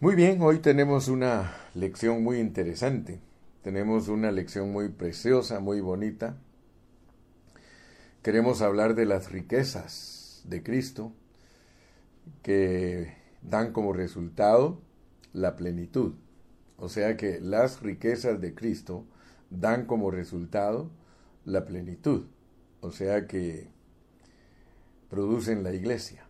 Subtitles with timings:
[0.00, 3.18] Muy bien, hoy tenemos una lección muy interesante.
[3.62, 6.36] Tenemos una lección muy preciosa, muy bonita.
[8.22, 11.12] Queremos hablar de las riquezas de Cristo
[12.44, 14.80] que dan como resultado
[15.32, 16.14] la plenitud.
[16.76, 19.04] O sea que las riquezas de Cristo
[19.50, 20.92] dan como resultado
[21.44, 22.26] la plenitud.
[22.82, 23.66] O sea que
[25.10, 26.24] producen la iglesia.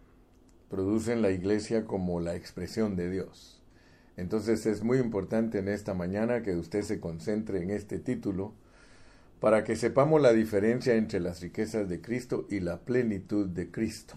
[0.71, 3.58] Producen la iglesia como la expresión de Dios.
[4.19, 8.52] Entonces es muy importante en esta mañana que usted se concentre en este título
[9.38, 14.16] para que sepamos la diferencia entre las riquezas de Cristo y la plenitud de Cristo.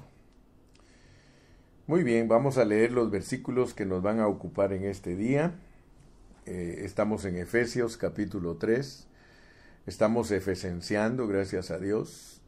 [1.85, 5.53] Muy bien, vamos a leer los versículos que nos van a ocupar en este día.
[6.48, 9.07] Eh, estamos en Efesios capítulo 3.
[9.85, 12.41] Estamos efesenciando, gracias a Dios.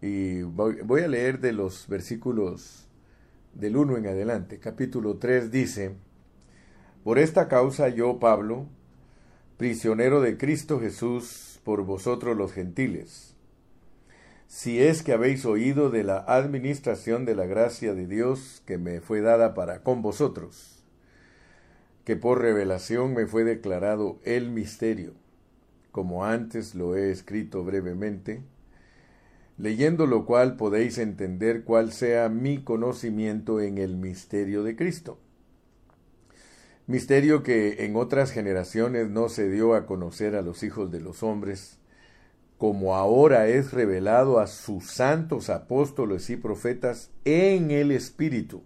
[0.00, 2.86] Y voy, voy a leer de los versículos
[3.52, 4.60] del 1 en adelante.
[4.60, 5.96] Capítulo 3 dice,
[7.04, 8.66] por esta causa yo, Pablo,
[9.58, 13.34] prisionero de Cristo Jesús por vosotros los gentiles,
[14.48, 19.02] si es que habéis oído de la administración de la gracia de Dios que me
[19.02, 20.82] fue dada para con vosotros,
[22.06, 25.12] que por revelación me fue declarado el misterio,
[25.92, 28.40] como antes lo he escrito brevemente,
[29.58, 35.18] leyendo lo cual podéis entender cuál sea mi conocimiento en el misterio de Cristo
[36.86, 41.22] misterio que en otras generaciones no se dio a conocer a los hijos de los
[41.22, 41.78] hombres,
[42.58, 48.62] como ahora es revelado a sus santos apóstoles y profetas en el Espíritu.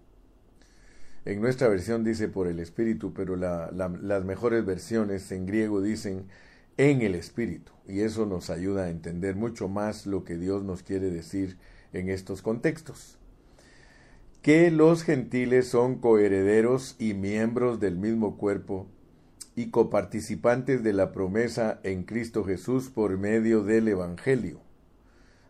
[1.24, 6.27] En nuestra versión dice por el Espíritu, pero las mejores versiones en griego dicen
[6.77, 7.72] en el Espíritu.
[7.86, 11.56] Y eso nos ayuda a entender mucho más lo que Dios nos quiere decir
[11.92, 13.17] en estos contextos
[14.42, 18.86] que los gentiles son coherederos y miembros del mismo cuerpo
[19.56, 24.61] y coparticipantes de la promesa en Cristo Jesús por medio del Evangelio,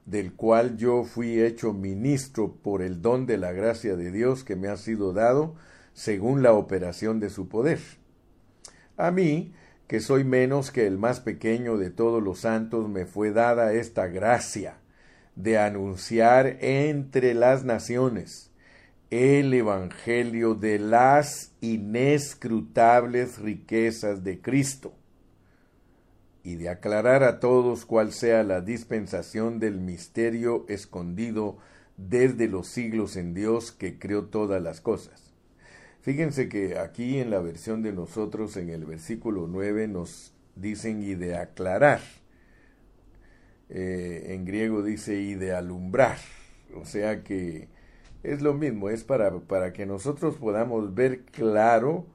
[0.06, 4.56] del cual yo fui hecho ministro por el don de la gracia de Dios que
[4.56, 5.54] me ha sido dado
[5.92, 7.80] según la operación de su poder.
[8.96, 9.52] A mí,
[9.86, 14.06] que soy menos que el más pequeño de todos los santos, me fue dada esta
[14.06, 14.78] gracia
[15.36, 18.47] de anunciar entre las naciones
[19.10, 24.92] el Evangelio de las inescrutables riquezas de Cristo
[26.42, 31.58] y de aclarar a todos cuál sea la dispensación del misterio escondido
[31.96, 35.32] desde los siglos en Dios que creó todas las cosas.
[36.02, 41.14] Fíjense que aquí en la versión de nosotros, en el versículo 9, nos dicen y
[41.14, 42.00] de aclarar.
[43.68, 46.18] Eh, en griego dice y de alumbrar.
[46.74, 47.68] O sea que
[48.22, 52.06] es lo mismo, es para, para que nosotros podamos ver claro,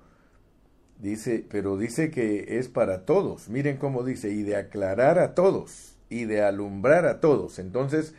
[0.99, 3.49] dice, pero dice que es para todos.
[3.49, 7.59] Miren cómo dice, y de aclarar a todos, y de alumbrar a todos.
[7.59, 8.13] Entonces,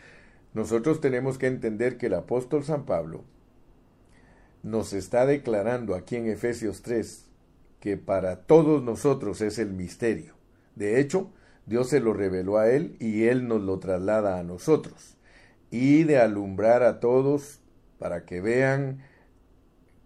[0.54, 3.24] nosotros tenemos que entender que el apóstol San Pablo
[4.62, 7.26] nos está declarando aquí en Efesios 3
[7.80, 10.32] que para todos nosotros es el misterio.
[10.74, 11.30] De hecho,
[11.66, 15.16] Dios se lo reveló a él y él nos lo traslada a nosotros.
[15.70, 17.60] Y de alumbrar a todos
[17.98, 19.02] para que vean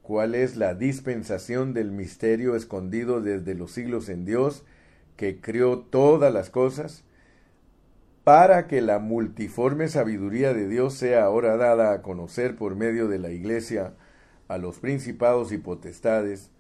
[0.03, 4.65] cuál es la dispensación del misterio escondido desde los siglos en Dios,
[5.17, 7.05] que creó todas las cosas,
[8.25, 13.19] para que la multiforme sabiduría de Dios sea ahora dada a conocer por medio de
[13.19, 13.95] la Iglesia
[14.49, 16.51] a los principados y potestades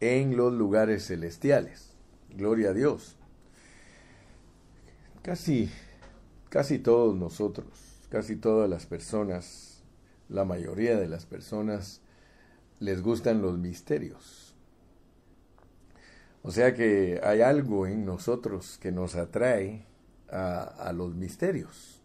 [0.00, 1.94] en los lugares celestiales.
[2.30, 3.16] Gloria a Dios.
[5.22, 5.70] Casi,
[6.48, 7.66] casi todos nosotros,
[8.08, 9.73] casi todas las personas
[10.28, 12.00] la mayoría de las personas
[12.80, 14.54] les gustan los misterios.
[16.42, 19.86] O sea que hay algo en nosotros que nos atrae
[20.28, 22.02] a, los misterios.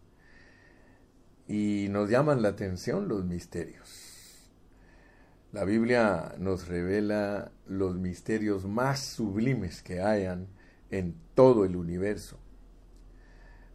[1.46, 4.50] Y nos llaman la atención los misterios.
[5.52, 10.46] La Biblia nos revela los misterios más sublimes que hayan
[10.90, 12.38] en todo el universo.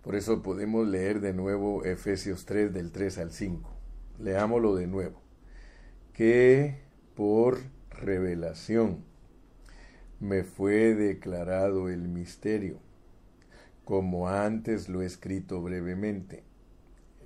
[0.02, 3.75] Por eso podemos leer de nuevo Efesios 3 del 3 al 5.
[4.20, 5.22] Leámoslo de nuevo.
[6.14, 6.80] Que
[7.16, 7.60] por
[7.92, 9.04] revelación
[10.20, 12.80] me fue declarado el misterio,
[13.84, 16.44] como antes lo he escrito brevemente,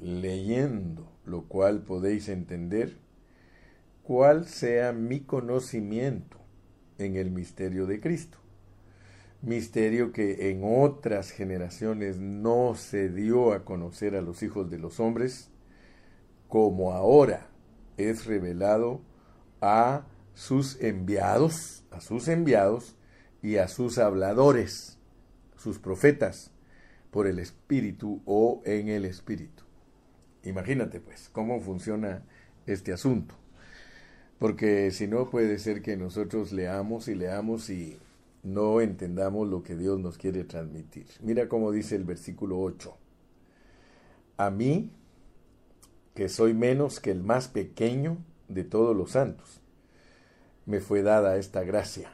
[0.02, 2.98] leyendo lo cual podéis entender
[4.04, 6.38] cuál sea mi conocimiento
[6.98, 8.40] en el misterio de Cristo.
[9.42, 15.00] Misterio que en otras generaciones no se dio a conocer a los hijos de los
[15.00, 15.49] hombres,
[16.50, 17.48] como ahora
[17.96, 19.02] es revelado
[19.62, 22.96] a sus enviados, a sus enviados
[23.42, 24.98] y a sus habladores,
[25.56, 26.52] sus profetas,
[27.12, 29.64] por el Espíritu o en el Espíritu.
[30.44, 32.24] Imagínate pues cómo funciona
[32.66, 33.36] este asunto.
[34.38, 37.98] Porque si no puede ser que nosotros leamos y leamos y
[38.44, 41.08] no entendamos lo que Dios nos quiere transmitir.
[41.22, 42.96] Mira cómo dice el versículo 8.
[44.38, 44.92] A mí,
[46.20, 48.18] que soy menos que el más pequeño
[48.50, 49.62] de todos los santos,
[50.66, 52.12] me fue dada esta gracia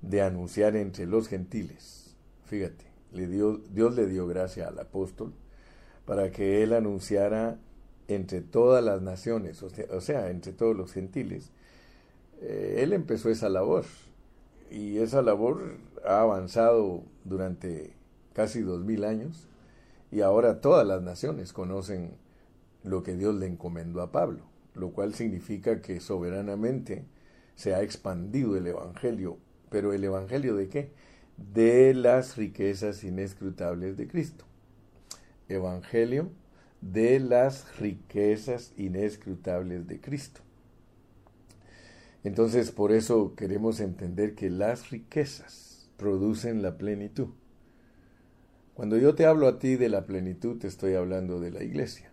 [0.00, 2.16] de anunciar entre los gentiles.
[2.46, 5.34] Fíjate, le dio, Dios le dio gracia al apóstol
[6.06, 7.58] para que él anunciara
[8.08, 11.50] entre todas las naciones, o sea, entre todos los gentiles.
[12.40, 13.84] Eh, él empezó esa labor
[14.70, 15.76] y esa labor
[16.06, 17.92] ha avanzado durante
[18.32, 19.46] casi dos mil años
[20.10, 22.18] y ahora todas las naciones conocen
[22.82, 24.44] lo que Dios le encomendó a Pablo,
[24.74, 27.04] lo cual significa que soberanamente
[27.54, 29.38] se ha expandido el Evangelio.
[29.70, 30.92] ¿Pero el Evangelio de qué?
[31.36, 34.44] De las riquezas inescrutables de Cristo.
[35.48, 36.30] Evangelio
[36.80, 40.40] de las riquezas inescrutables de Cristo.
[42.24, 47.28] Entonces, por eso queremos entender que las riquezas producen la plenitud.
[48.74, 52.09] Cuando yo te hablo a ti de la plenitud, te estoy hablando de la iglesia.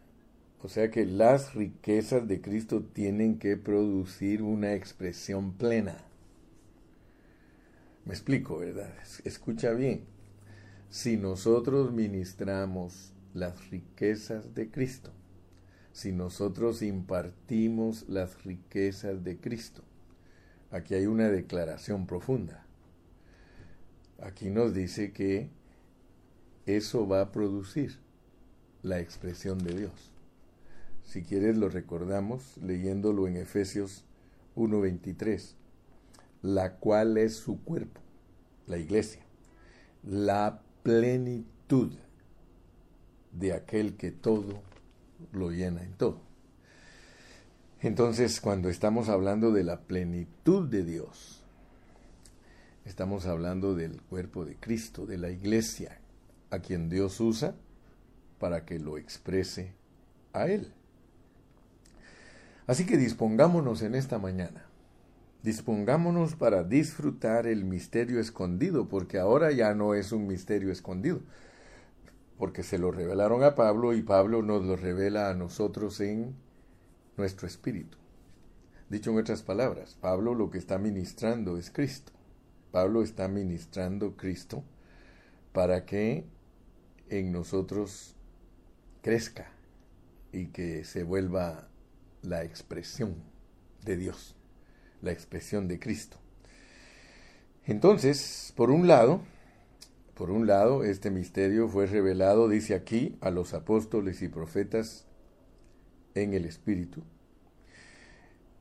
[0.64, 5.98] O sea que las riquezas de Cristo tienen que producir una expresión plena.
[8.06, 8.92] Me explico, ¿verdad?
[9.24, 10.06] Escucha bien.
[10.90, 15.12] Si nosotros ministramos las riquezas de Cristo,
[15.94, 19.84] si nosotros impartimos las riquezas de Cristo,
[20.72, 22.66] aquí hay una declaración profunda.
[24.22, 25.50] Aquí nos dice que
[26.66, 27.98] eso va a producir
[28.82, 30.17] la expresión de Dios.
[31.08, 34.04] Si quieres lo recordamos leyéndolo en Efesios
[34.58, 35.54] 1.23,
[36.42, 38.02] la cual es su cuerpo,
[38.68, 39.22] la iglesia,
[40.04, 41.94] la plenitud
[43.32, 44.62] de aquel que todo
[45.32, 46.20] lo llena en todo.
[47.80, 51.42] Entonces, cuando estamos hablando de la plenitud de Dios,
[52.84, 56.02] estamos hablando del cuerpo de Cristo, de la iglesia,
[56.50, 57.56] a quien Dios usa
[58.40, 59.72] para que lo exprese
[60.34, 60.74] a Él.
[62.68, 64.66] Así que dispongámonos en esta mañana,
[65.42, 71.22] dispongámonos para disfrutar el misterio escondido, porque ahora ya no es un misterio escondido,
[72.38, 76.36] porque se lo revelaron a Pablo y Pablo nos lo revela a nosotros en
[77.16, 77.98] nuestro espíritu.
[78.90, 82.12] Dicho en otras palabras, Pablo lo que está ministrando es Cristo.
[82.72, 84.66] Pablo está ministrando Cristo
[85.54, 86.26] para que
[87.10, 88.18] en nosotros
[89.02, 89.52] crezca
[90.34, 91.70] y que se vuelva
[92.22, 93.16] la expresión
[93.84, 94.36] de Dios,
[95.02, 96.18] la expresión de Cristo.
[97.66, 99.22] Entonces, por un lado,
[100.14, 105.06] por un lado, este misterio fue revelado, dice aquí, a los apóstoles y profetas
[106.16, 107.04] en el Espíritu.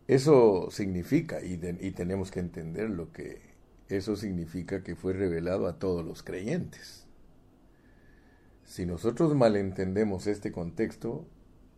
[0.06, 3.40] Eso significa, y, y tenemos que entender lo que
[3.88, 7.06] eso significa que fue revelado a todos los creyentes.
[8.64, 11.24] Si nosotros malentendemos este contexto,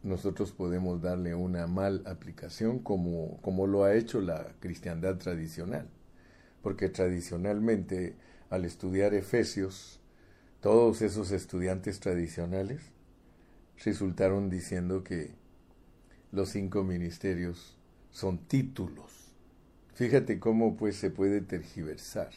[0.02, 5.88] nosotros podemos darle una mal aplicación como, como lo ha hecho la cristiandad tradicional.
[6.62, 8.16] Porque tradicionalmente
[8.50, 10.00] al estudiar Efesios,
[10.60, 12.80] todos esos estudiantes tradicionales
[13.84, 15.30] resultaron diciendo que
[16.32, 17.76] los cinco ministerios
[18.10, 19.32] son títulos.
[19.94, 22.30] Fíjate cómo pues se puede tergiversar.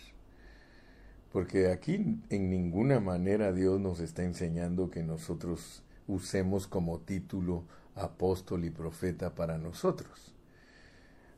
[1.31, 7.63] Porque aquí en ninguna manera Dios nos está enseñando que nosotros usemos como título
[7.95, 10.33] apóstol y profeta para nosotros.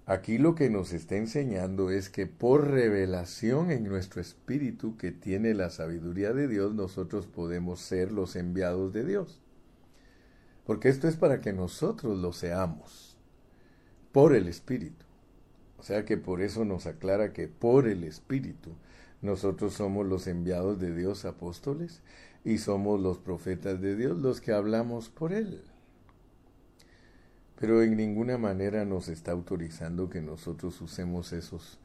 [0.05, 5.53] Aquí lo que nos está enseñando es que por revelación en nuestro espíritu que tiene
[5.53, 9.39] la sabiduría de Dios, nosotros podemos ser los enviados de Dios.
[10.65, 13.17] Porque esto es para que nosotros lo seamos,
[14.11, 15.05] por el espíritu.
[15.77, 18.71] O sea que por eso nos aclara que por el espíritu
[19.21, 22.01] nosotros somos los enviados de Dios apóstoles
[22.43, 25.63] y somos los profetas de Dios los que hablamos por él
[27.63, 31.79] pero en ninguna manera nos está autorizando que nosotros usemos esos,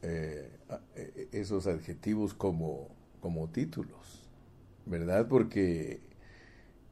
[0.00, 0.50] eh,
[0.96, 2.88] eh, esos adjetivos como,
[3.20, 4.26] como títulos,
[4.86, 5.28] ¿verdad?
[5.28, 6.00] Porque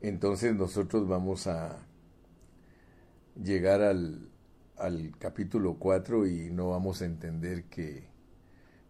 [0.02, 1.78] entonces nosotros vamos a
[3.43, 4.28] llegar al,
[4.76, 8.05] al capítulo 4 y no vamos a entender que,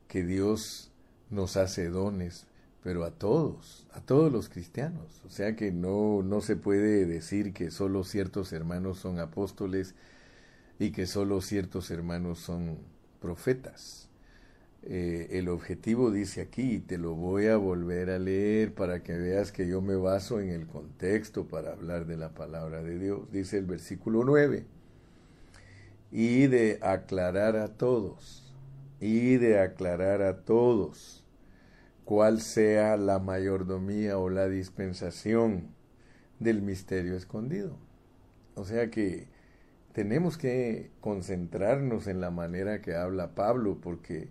[0.09, 0.91] que Dios
[1.31, 2.49] nos hace dones
[2.87, 5.21] pero a todos, a todos los cristianos.
[5.27, 9.97] O sea que no, no se puede decir que solo ciertos hermanos son apóstoles
[10.79, 12.79] y que solo ciertos hermanos son
[13.21, 14.09] profetas.
[14.85, 19.15] Eh, el objetivo dice aquí, y te lo voy a volver a leer para que
[19.17, 23.33] veas que yo me baso en el contexto para hablar de la palabra de Dios.
[23.33, 24.65] Dice el versículo 9,
[26.13, 28.55] y de aclarar a todos,
[29.01, 31.26] y de aclarar a todos
[32.07, 35.75] cuál sea la mayordomía o la dispensación
[36.39, 37.77] del misterio escondido.
[38.55, 39.27] O sea que
[39.93, 44.29] tenemos que concentrarnos en la manera que habla Pablo, porque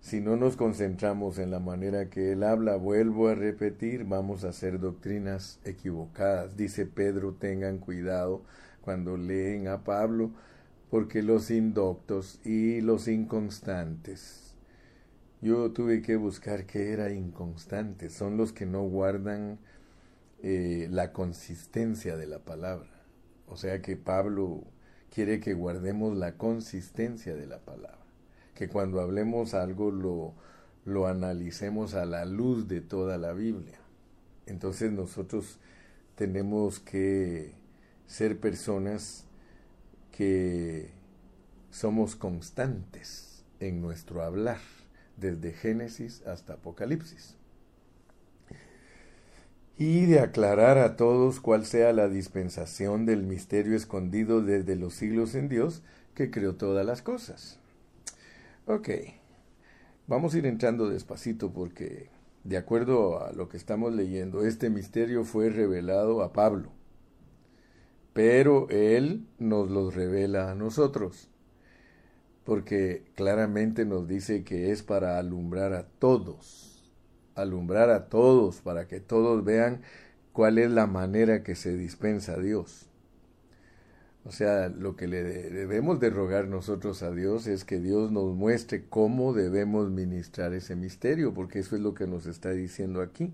[0.00, 4.50] si no nos concentramos en la manera que él habla, vuelvo a repetir, vamos a
[4.50, 6.56] hacer doctrinas equivocadas.
[6.56, 8.44] Dice Pedro, tengan cuidado
[8.82, 10.30] cuando leen a Pablo,
[10.90, 14.49] porque los indoctos y los inconstantes,
[15.40, 19.58] yo tuve que buscar qué era inconstante, son los que no guardan
[20.42, 22.90] eh, la consistencia de la palabra.
[23.46, 24.64] O sea que Pablo
[25.12, 28.00] quiere que guardemos la consistencia de la palabra
[28.60, 30.34] que cuando hablemos algo lo,
[30.84, 33.78] lo analicemos a la luz de toda la Biblia.
[34.44, 35.58] Entonces nosotros
[36.14, 37.54] tenemos que
[38.06, 39.24] ser personas
[40.12, 40.90] que
[41.70, 44.60] somos constantes en nuestro hablar,
[45.20, 47.36] desde Génesis hasta Apocalipsis.
[49.78, 55.34] Y de aclarar a todos cuál sea la dispensación del misterio escondido desde los siglos
[55.34, 55.82] en Dios
[56.14, 57.58] que creó todas las cosas.
[58.66, 58.90] Ok,
[60.06, 62.10] vamos a ir entrando despacito porque,
[62.44, 66.70] de acuerdo a lo que estamos leyendo, este misterio fue revelado a Pablo,
[68.12, 71.29] pero él nos los revela a nosotros,
[72.50, 76.82] porque claramente nos dice que es para alumbrar a todos,
[77.36, 79.82] alumbrar a todos, para que todos vean
[80.32, 82.88] cuál es la manera que se dispensa a Dios.
[84.24, 88.34] O sea, lo que le debemos de rogar nosotros a Dios es que Dios nos
[88.34, 93.32] muestre cómo debemos ministrar ese misterio, porque eso es lo que nos está diciendo aquí.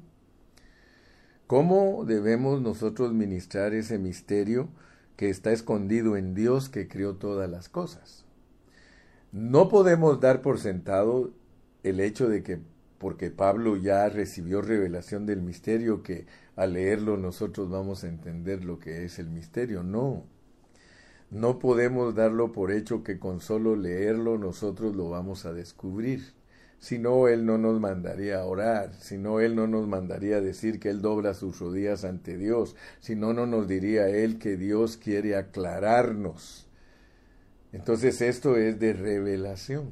[1.47, 4.69] ¿Cómo debemos nosotros ministrar ese misterio
[5.17, 8.26] que está escondido en Dios que creó todas las cosas?
[9.33, 11.33] No podemos dar por sentado
[11.83, 12.61] el hecho de que
[12.99, 18.79] porque Pablo ya recibió revelación del misterio que al leerlo nosotros vamos a entender lo
[18.79, 19.83] que es el misterio.
[19.83, 20.25] No,
[21.31, 26.35] no podemos darlo por hecho que con solo leerlo nosotros lo vamos a descubrir.
[26.79, 30.41] Si no, Él no nos mandaría a orar, si no, Él no nos mandaría a
[30.41, 34.57] decir que Él dobla sus rodillas ante Dios, si no, no nos diría Él que
[34.57, 36.66] Dios quiere aclararnos.
[37.77, 39.91] Entonces esto es de revelación.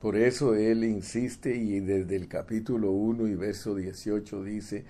[0.00, 4.84] Por eso Él insiste y desde el capítulo 1 y verso 18 dice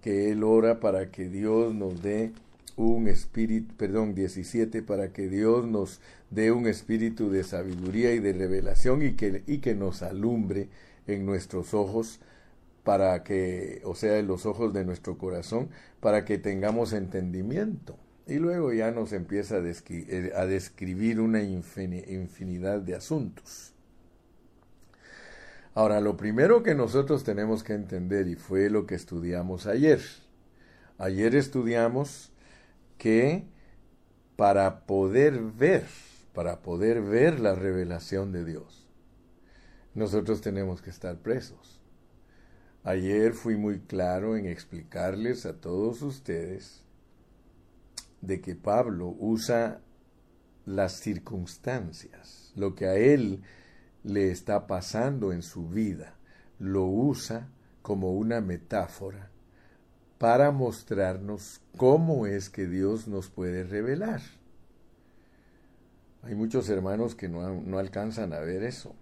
[0.00, 2.32] que Él ora para que Dios nos dé
[2.76, 8.32] un espíritu, perdón, 17, para que Dios nos dé un espíritu de sabiduría y de
[8.32, 10.70] revelación y que, y que nos alumbre
[11.06, 12.18] en nuestros ojos
[12.82, 15.68] para que, o sea, en los ojos de nuestro corazón,
[16.00, 17.96] para que tengamos entendimiento.
[18.26, 23.72] Y luego ya nos empieza a, eh, describir una infinidad de asuntos.
[25.74, 30.00] Ahora, lo primero que nosotros tenemos que entender, y fue lo que estudiamos ayer,
[30.98, 32.30] ayer estudiamos
[32.98, 33.44] que
[34.36, 35.86] para poder ver,
[36.34, 38.86] para poder ver la revelación de Dios,
[39.94, 41.80] nosotros tenemos que estar presos.
[42.84, 46.81] Ayer fui muy claro en explicarles a todos ustedes
[48.22, 49.80] de que Pablo usa
[50.64, 53.42] las circunstancias, lo que a él
[54.04, 56.14] le está pasando en su vida,
[56.58, 57.48] lo usa
[57.82, 59.30] como una metáfora
[60.18, 64.20] para mostrarnos cómo es que Dios nos puede revelar.
[66.22, 68.94] Hay muchos hermanos que no, no, alcanzan a ver eso.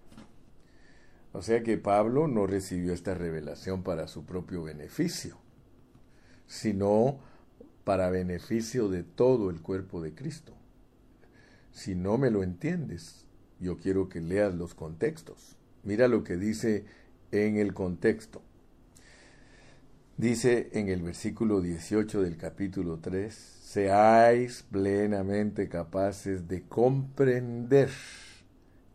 [1.33, 5.37] O sea que Pablo no recibió esta revelación para su propio beneficio,
[6.47, 7.19] sino
[7.91, 10.53] para beneficio de todo el cuerpo de Cristo.
[11.73, 13.25] Si no me lo entiendes,
[13.59, 15.57] yo quiero que leas los contextos.
[15.83, 16.85] Mira lo que dice
[17.33, 18.41] en el contexto.
[20.15, 27.89] Dice en el versículo 18 del capítulo 3, seáis plenamente capaces de comprender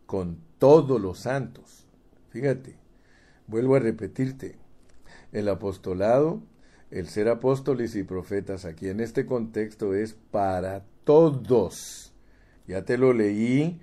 [0.07, 1.85] con todos los santos.
[2.31, 2.73] Fíjate,
[3.45, 4.55] vuelvo a repetirte,
[5.33, 6.41] el apostolado,
[6.89, 12.13] el ser apóstoles y profetas aquí en este contexto es para todos.
[12.67, 13.79] Ya te lo leí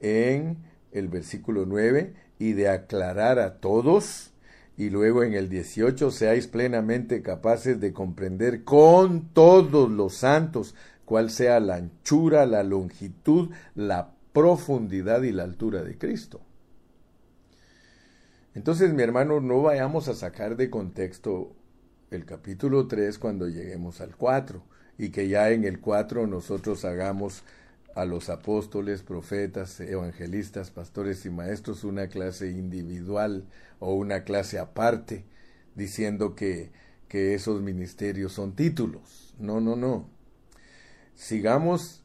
[0.00, 0.58] en
[0.92, 4.32] el versículo 9 y de aclarar a todos
[4.76, 11.30] y luego en el 18 seáis plenamente capaces de comprender con todos los santos cuál
[11.30, 16.40] sea la anchura, la longitud, la profundidad y la altura de Cristo.
[18.54, 21.54] Entonces, mi hermano, no vayamos a sacar de contexto
[22.12, 24.62] el capítulo 3 cuando lleguemos al 4
[24.98, 27.42] y que ya en el 4 nosotros hagamos
[27.94, 33.46] a los apóstoles, profetas, evangelistas, pastores y maestros una clase individual
[33.80, 35.24] o una clase aparte,
[35.74, 36.70] diciendo que,
[37.08, 39.34] que esos ministerios son títulos.
[39.38, 40.08] No, no, no.
[41.14, 42.02] Sigamos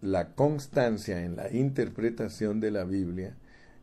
[0.00, 3.36] la constancia en la interpretación de la Biblia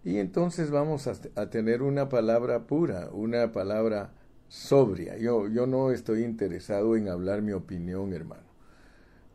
[0.03, 4.11] y entonces vamos a, a tener una palabra pura, una palabra
[4.47, 5.17] sobria.
[5.17, 8.47] Yo, yo no estoy interesado en hablar mi opinión, hermano.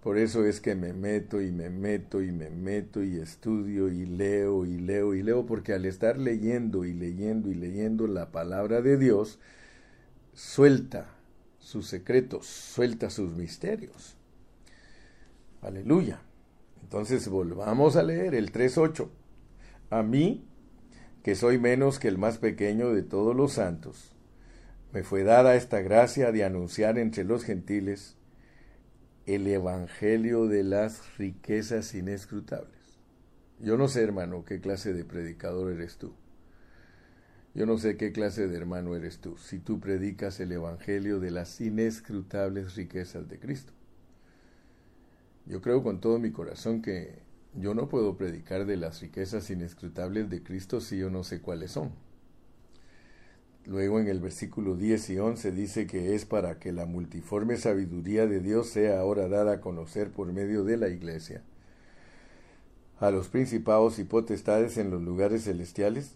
[0.02, 4.04] Por eso es que me meto y me meto y me meto y estudio y
[4.04, 8.82] leo y leo y leo, porque al estar leyendo y leyendo y leyendo la palabra
[8.82, 9.38] de Dios,
[10.34, 11.06] suelta
[11.60, 14.16] sus secretos, suelta sus misterios.
[15.60, 16.20] Aleluya.
[16.82, 19.08] Entonces volvamos a leer el 3.8.
[19.90, 20.44] A mí,
[21.22, 24.12] que soy menos que el más pequeño de todos los santos,
[24.92, 28.16] me fue dada esta gracia de anunciar entre los gentiles
[29.26, 32.98] el Evangelio de las riquezas inescrutables.
[33.58, 36.12] Yo no sé, hermano, qué clase de predicador eres tú.
[37.54, 41.30] Yo no sé qué clase de hermano eres tú, si tú predicas el Evangelio de
[41.30, 43.72] las inescrutables riquezas de Cristo.
[45.46, 47.20] Yo creo con todo mi corazón que
[47.54, 51.72] yo no puedo predicar de las riquezas inescrutables de Cristo si yo no sé cuáles
[51.72, 51.92] son.
[53.66, 58.26] Luego en el versículo 10 y 11 dice que es para que la multiforme sabiduría
[58.26, 61.42] de Dios sea ahora dada a conocer por medio de la iglesia
[63.02, 66.14] a los principados y potestades en los lugares celestiales,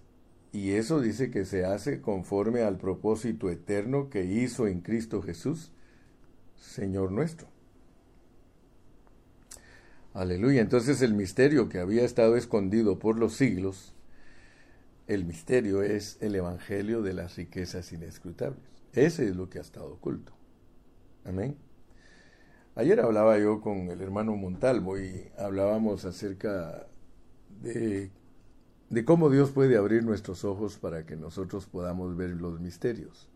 [0.53, 5.73] y eso dice que se hace conforme al propósito eterno que hizo en Cristo Jesús,
[6.55, 7.49] Señor nuestro.
[10.15, 10.61] Aleluya.
[10.61, 13.93] Entonces el misterio que había estado escondido por los siglos,
[15.07, 18.61] el misterio es el Evangelio de las riquezas inescrutables.
[18.93, 20.33] Ese es lo que ha estado oculto.
[21.25, 21.57] Amén.
[22.75, 26.87] Ayer hablaba yo con el hermano Montalvo y hablábamos acerca
[27.63, 28.11] de,
[28.91, 33.29] de cómo Dios puede abrir nuestros ojos para que nosotros podamos ver los misterios.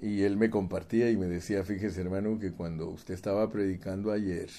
[0.00, 4.50] Y él me compartía y me decía, fíjese hermano, que cuando usted estaba predicando ayer,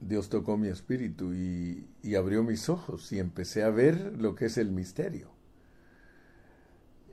[0.00, 4.58] Dios tocó mi espíritu y, abrió mis ojos y empecé a ver lo que es
[4.58, 5.30] el misterio.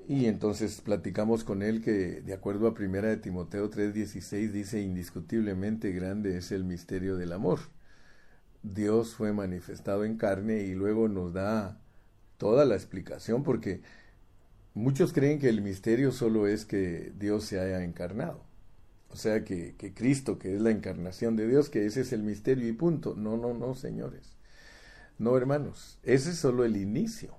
[0.07, 5.91] Y entonces platicamos con él que de acuerdo a primera de Timoteo 3:16 dice indiscutiblemente
[5.91, 7.59] grande es el misterio del amor.
[8.63, 11.79] Dios fue manifestado en carne y luego nos da
[12.37, 13.81] toda la explicación porque
[14.73, 18.52] muchos creen que el misterio solo es que Dios se haya encarnado.
[19.13, 22.67] O sea que, Cristo, que es la encarnación de Dios, que ese es el misterio
[22.67, 23.13] y punto.
[23.15, 24.35] No, no, no, señores.
[25.19, 27.35] No, hermanos, ese es solo el inicio.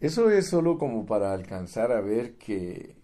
[0.00, 2.96] Eso es solo como para alcanzar a ver que,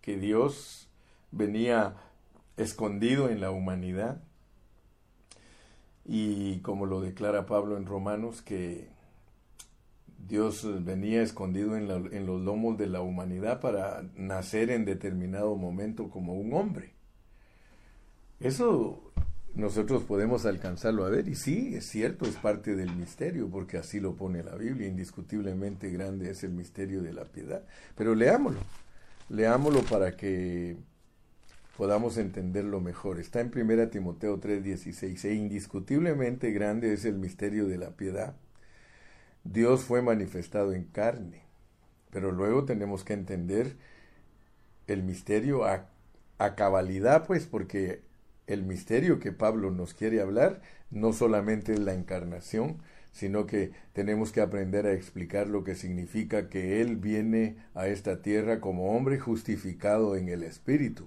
[0.00, 0.88] que Dios
[1.30, 1.94] venía
[2.56, 4.20] escondido en la humanidad
[6.04, 8.88] y como lo declara Pablo en Romanos, que
[10.28, 11.88] Dios venía escondido en,
[12.26, 16.92] los lomos de la humanidad para nacer en determinado momento como un hombre.
[18.38, 19.12] Eso
[19.54, 23.98] nosotros podemos alcanzarlo a ver y sí, es cierto, es parte del misterio, porque así
[23.98, 27.64] lo pone la Biblia, indiscutiblemente grande es el misterio de la piedad.
[27.96, 28.60] Pero leámoslo,
[29.28, 30.76] leámoslo para que
[31.76, 33.18] podamos entenderlo mejor.
[33.18, 38.36] Está en 1 Timoteo 3:16, e indiscutiblemente grande es el misterio de la piedad
[39.44, 41.42] Dios fue manifestado en carne.
[42.10, 43.76] Pero luego tenemos que entender
[44.86, 45.88] el misterio a,
[46.56, 48.02] cabalidad, pues, porque
[48.46, 52.78] el misterio que Pablo nos quiere hablar no solamente es la encarnación,
[53.12, 58.22] sino que tenemos que aprender a explicar lo que significa que Él viene a esta
[58.22, 61.06] tierra como hombre justificado en el Espíritu,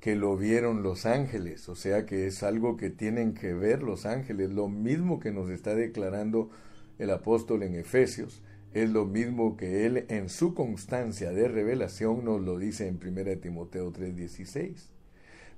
[0.00, 4.04] que lo vieron los ángeles, o sea que es algo que tienen que ver los
[4.04, 6.50] ángeles, lo mismo que nos está declarando
[6.98, 8.42] el apóstol en Efesios,
[8.74, 13.38] es lo mismo que él en su constancia de revelación nos lo dice en 1
[13.40, 14.90] Timoteo 3:16.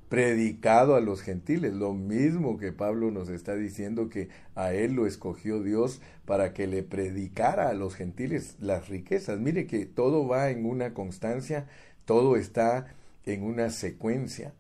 [0.09, 5.07] Predicado a los gentiles, lo mismo que Pablo nos está diciendo que a él lo
[5.07, 9.39] escogió Dios para que le predicara a los gentiles las riquezas.
[9.39, 11.67] Mire que todo va en una constancia,
[12.07, 12.95] todo está
[13.27, 14.55] en una secuencia.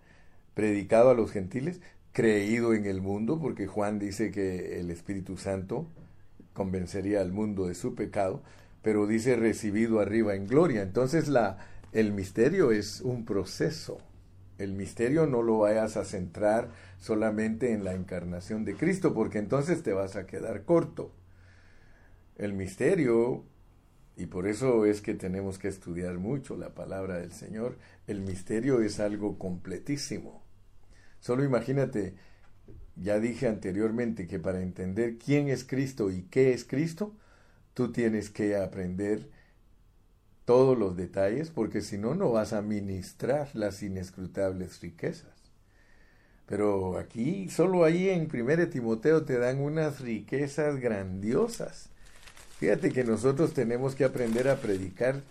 [0.54, 1.80] Predicado a los gentiles,
[2.12, 5.86] creído en el mundo, porque Juan dice que el Espíritu Santo
[6.58, 8.42] convencería al mundo de su pecado,
[8.82, 10.82] pero dice recibido arriba en gloria.
[10.82, 11.58] Entonces la,
[11.92, 13.98] el misterio es un proceso,
[14.58, 19.84] el misterio no lo vayas a centrar solamente en la encarnación de Cristo, porque entonces
[19.84, 21.12] te vas a quedar corto.
[22.36, 23.44] El misterio,
[24.16, 28.80] y por eso es que tenemos que estudiar mucho la palabra del Señor, el misterio
[28.80, 30.42] es algo completísimo.
[31.20, 32.16] Solo imagínate,
[33.00, 37.14] ya dije anteriormente que para entender quién es Cristo y qué es Cristo,
[37.74, 39.28] tú tienes que aprender
[40.44, 45.38] todos los detalles, porque si no, no vas a ministrar las inescrutables riquezas.
[46.46, 51.90] Pero aquí, solo ahí en 1 Timoteo te dan unas riquezas grandiosas.
[52.58, 55.22] Fíjate que nosotros tenemos que aprender a predicar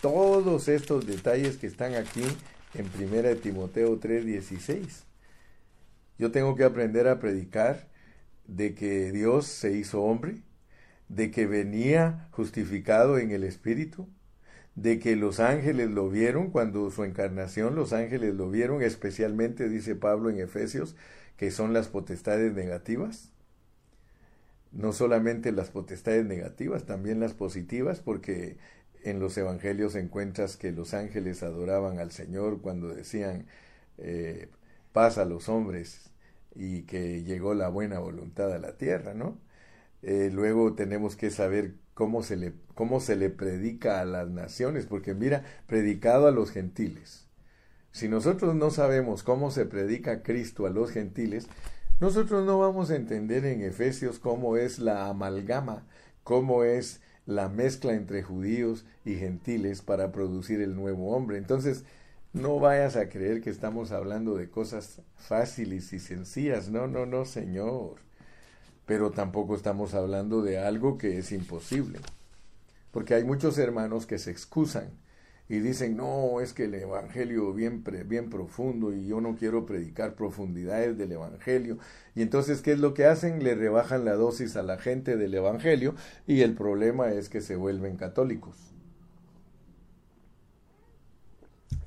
[0.00, 2.24] todos estos detalles que están aquí
[2.74, 5.11] en 1 Timoteo 3:16.
[6.22, 7.88] Yo tengo que aprender a predicar
[8.46, 10.36] de que Dios se hizo hombre,
[11.08, 14.08] de que venía justificado en el Espíritu,
[14.76, 19.96] de que los ángeles lo vieron cuando su encarnación, los ángeles lo vieron, especialmente, dice
[19.96, 20.94] Pablo en Efesios,
[21.36, 23.32] que son las potestades negativas.
[24.70, 28.58] No solamente las potestades negativas, también las positivas, porque
[29.02, 33.46] en los evangelios encuentras que los ángeles adoraban al Señor cuando decían
[33.98, 34.50] eh,
[34.92, 36.11] paz a los hombres
[36.54, 39.38] y que llegó la buena voluntad a la tierra, ¿no?
[40.02, 44.86] Eh, luego tenemos que saber cómo se, le, cómo se le predica a las naciones,
[44.86, 47.28] porque mira, predicado a los gentiles.
[47.92, 51.46] Si nosotros no sabemos cómo se predica Cristo a los gentiles,
[52.00, 55.86] nosotros no vamos a entender en Efesios cómo es la amalgama,
[56.24, 61.38] cómo es la mezcla entre judíos y gentiles para producir el nuevo hombre.
[61.38, 61.84] Entonces,
[62.32, 66.68] no vayas a creer que estamos hablando de cosas fáciles y sencillas.
[66.68, 68.00] No, no, no, Señor
[68.86, 71.98] pero tampoco estamos hablando de algo que es imposible.
[72.90, 74.90] Porque hay muchos hermanos que se excusan
[75.48, 80.14] y dicen, no, es que el Evangelio bien, bien profundo y yo no quiero predicar
[80.14, 81.78] profundidades del Evangelio.
[82.14, 83.42] Y entonces, ¿qué es lo que hacen?
[83.42, 85.94] Le rebajan la dosis a la gente del Evangelio
[86.26, 88.71] y el problema es que se vuelven católicos.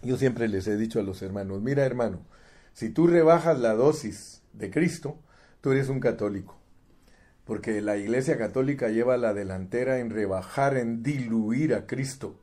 [0.01, 2.25] Yo siempre les he dicho a los hermanos, mira hermano,
[2.73, 5.19] si tú rebajas la dosis de Cristo,
[5.61, 6.59] tú eres un católico
[7.45, 12.41] porque la Iglesia Católica lleva la delantera en rebajar, en diluir a Cristo.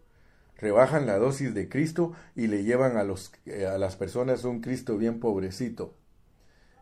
[0.56, 4.60] Rebajan la dosis de Cristo y le llevan a, los, eh, a las personas un
[4.60, 5.96] Cristo bien pobrecito.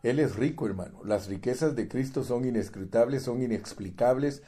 [0.02, 1.00] Él es rico, hermano.
[1.02, 4.42] Las riquezas de Cristo son inescrutables, son inexplicables.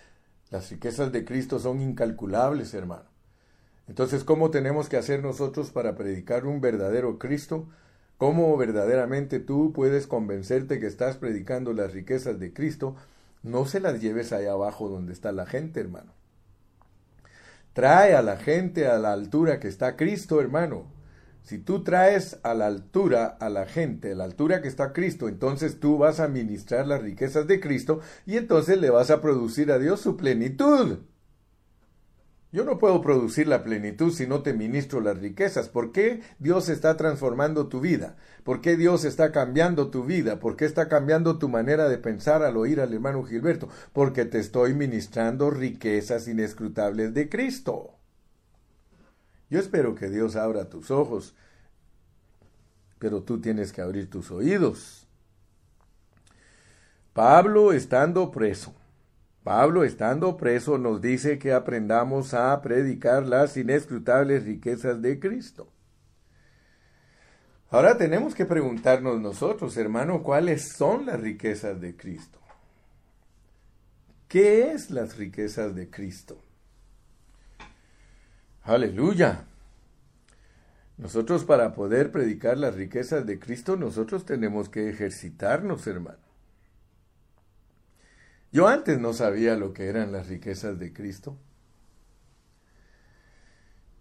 [0.51, 3.12] Las riquezas de Cristo son incalculables, hermano.
[3.89, 7.69] Entonces, ¿cómo tenemos que hacer nosotros para predicar un verdadero Cristo?
[8.17, 12.97] ¿Cómo verdaderamente tú puedes convencerte que estás predicando las riquezas de Cristo
[13.43, 16.13] no se las lleves allá abajo donde está la gente, hermano.
[17.73, 20.87] Trae a la gente a la altura que está Cristo, hermano.
[21.43, 25.29] Si tú traes a la altura a la gente, a la altura que está Cristo,
[25.29, 29.73] entonces tú vas a ministrar las riquezas de Cristo y entonces le vas a producir
[29.73, 30.99] a Dios su plenitud.
[32.53, 35.71] Yo no puedo producir la plenitud si no te ministro las riquezas.
[35.71, 38.17] ¿Por qué Dios está transformando tu vida?
[38.45, 40.39] ¿Por qué Dios está cambiando tu vida?
[40.39, 43.71] ¿Por qué está cambiando tu manera de pensar al oír al hermano Gilberto?
[43.95, 47.97] Porque te estoy ministrando riquezas inescrutables de Cristo.
[49.49, 51.35] Yo espero que Dios abra tus ojos,
[52.99, 55.07] pero tú tienes que abrir tus oídos.
[57.15, 58.75] Pablo estando preso
[59.43, 65.69] Pablo, estando preso, nos dice que aprendamos a predicar las inescrutables riquezas de Cristo.
[67.71, 72.39] Ahora tenemos que preguntarnos nosotros, hermano, ¿cuáles son las riquezas de Cristo?
[74.29, 76.39] ¿Qué es las riquezas de Cristo?
[78.63, 79.45] Aleluya.
[80.99, 86.32] Nosotros para poder predicar las riquezas de Cristo, nosotros tenemos que ejercitarnos, hermano.
[88.53, 91.39] Yo antes no sabía lo que eran las riquezas de Cristo.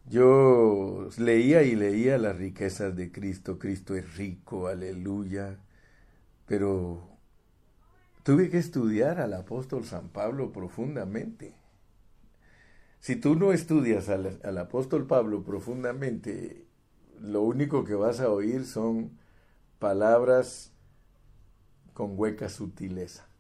[0.10, 3.58] Yo leía y leía las riquezas de Cristo.
[3.60, 5.58] Cristo es rico, aleluya.
[6.48, 7.18] Pero
[8.24, 11.56] tuve que estudiar al apóstol San Pablo profundamente.
[13.00, 16.66] Si tú no estudias al, apóstol Pablo profundamente,
[17.22, 19.18] lo único que vas a oír son
[19.80, 20.74] palabras
[21.94, 23.31] con hueca sutileza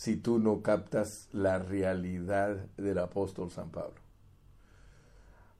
[0.00, 4.00] si tú no captas la realidad del apóstol San Pablo.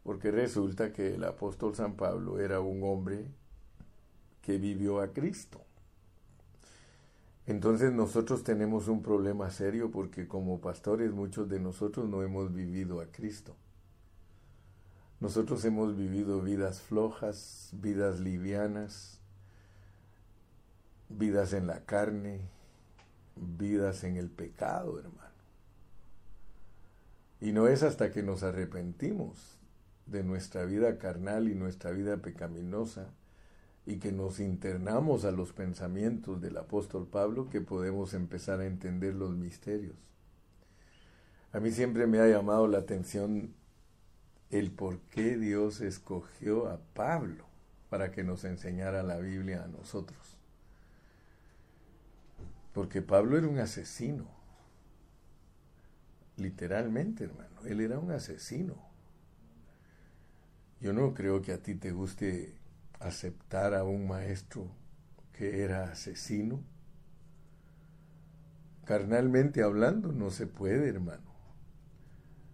[0.02, 3.26] Porque resulta que el apóstol San Pablo era un hombre
[4.40, 5.60] que vivió a Cristo.
[7.46, 13.02] Entonces nosotros tenemos un problema serio porque como pastores muchos de nosotros no hemos vivido
[13.02, 13.54] a Cristo.
[15.20, 19.20] Nosotros hemos vivido vidas flojas, vidas livianas,
[21.10, 22.40] vidas en la carne,
[23.40, 25.30] vidas en el pecado, hermano.
[27.40, 29.58] Y no es hasta que nos arrepentimos
[30.06, 33.08] de nuestra vida carnal y nuestra vida pecaminosa
[33.86, 39.14] y que nos internamos a los pensamientos del apóstol Pablo que podemos empezar a entender
[39.14, 39.96] los misterios.
[41.52, 43.54] A mí siempre me ha llamado la atención
[44.50, 47.44] el por qué Dios escogió a Pablo
[47.88, 50.39] para que nos enseñara la Biblia a nosotros.
[52.72, 54.26] Porque Pablo era un asesino.
[56.36, 57.60] Literalmente, hermano.
[57.66, 58.76] Él era un asesino.
[60.80, 62.54] Yo no creo que a ti te guste
[63.00, 64.70] aceptar a un maestro
[65.32, 66.62] que era asesino.
[68.84, 71.30] Carnalmente hablando, no se puede, hermano.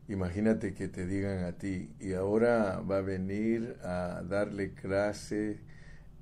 [0.09, 5.61] Imagínate que te digan a ti, y ahora va a venir a darle clase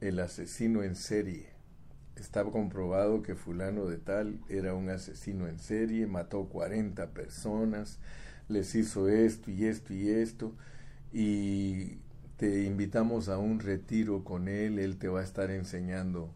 [0.00, 1.53] el asesino en serie.
[2.16, 7.98] Estaba comprobado que fulano de tal era un asesino en serie, mató 40 personas,
[8.48, 10.52] les hizo esto y esto y esto,
[11.12, 11.98] y
[12.36, 16.34] te invitamos a un retiro con él, él te va a estar enseñando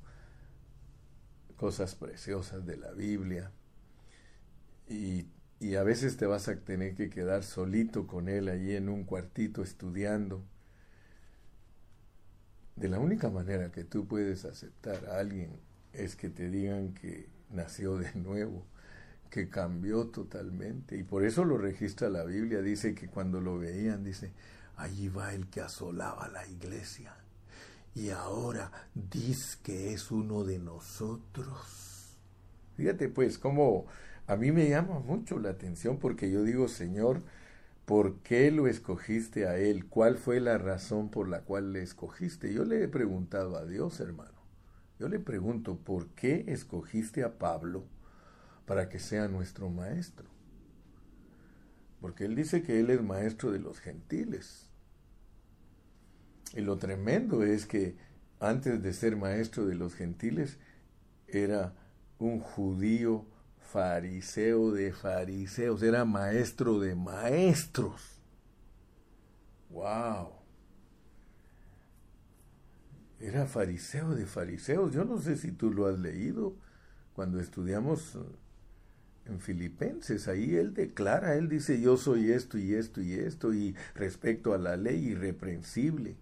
[1.57, 3.51] cosas preciosas de la Biblia.
[4.89, 5.27] Y
[5.61, 9.05] y a veces te vas a tener que quedar solito con él allí en un
[9.05, 10.45] cuartito estudiando.
[12.77, 15.51] De la única manera que tú puedes aceptar a alguien
[15.93, 18.65] es que te digan que nació de nuevo,
[19.31, 20.97] que cambió totalmente.
[20.97, 22.63] Y por eso lo registra la Biblia.
[22.63, 24.33] Dice que cuando lo veían, dice,
[24.77, 27.15] allí va el que asolaba la iglesia.
[27.95, 32.17] Y ahora dice que es uno de nosotros.
[32.77, 33.87] Fíjate pues cómo
[34.29, 37.23] a mí me llama mucho la atención porque yo digo, Señor,
[37.87, 39.87] ¿por qué lo escogiste a Él?
[39.87, 42.53] ¿Cuál fue la razón por la cual le escogiste?
[42.53, 44.38] Yo le he preguntado a Dios, hermano.
[44.99, 47.85] Yo le pregunto, ¿por qué escogiste a Pablo
[48.67, 50.27] para que sea nuestro maestro?
[52.01, 54.69] Porque Él dice que Él es maestro de los gentiles.
[56.55, 57.97] Y lo tremendo es que
[58.41, 60.59] antes de ser maestro de los gentiles,
[61.27, 61.75] era
[62.19, 63.27] un judío
[63.61, 68.23] fariseo de fariseos, era maestro de maestros.
[69.71, 70.38] ¡Wow!
[73.21, 74.93] Era fariseo de fariseos.
[74.93, 76.57] Yo no sé si tú lo has leído
[77.15, 78.19] cuando estudiamos eh,
[79.27, 80.29] en Filipenses.
[80.29, 84.59] Ahí él declara, él dice, yo soy esto y esto y esto, y respecto a
[84.59, 86.17] la ley irreprensible,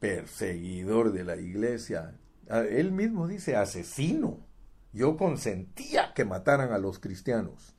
[0.00, 2.16] perseguidor de la iglesia.
[2.48, 4.44] Ah, él mismo dice, asesino.
[4.92, 7.74] Yo consentía que mataran a los cristianos.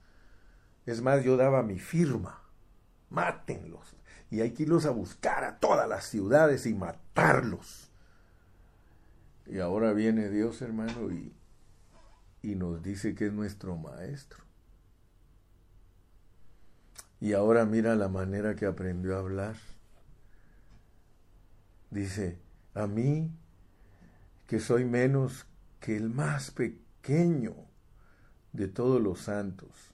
[0.85, 2.41] Es más, yo daba mi firma.
[3.09, 3.95] Mátenlos.
[4.31, 7.02] Y hay que irlos a buscar a todas las ciudades y matarlos.
[9.45, 11.33] Y ahora viene Dios, hermano, y,
[12.41, 14.43] y nos dice que es nuestro maestro.
[17.19, 19.55] Y ahora mira la manera que aprendió a hablar.
[21.89, 22.39] Dice,
[22.73, 23.31] a mí,
[24.47, 25.45] que soy menos
[25.79, 27.53] que el más pequeño pequeño
[28.53, 29.93] de todos los santos,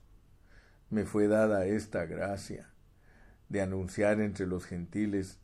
[0.92, 2.70] me fue dada esta gracia
[3.50, 5.40] de anunciar entre los gentiles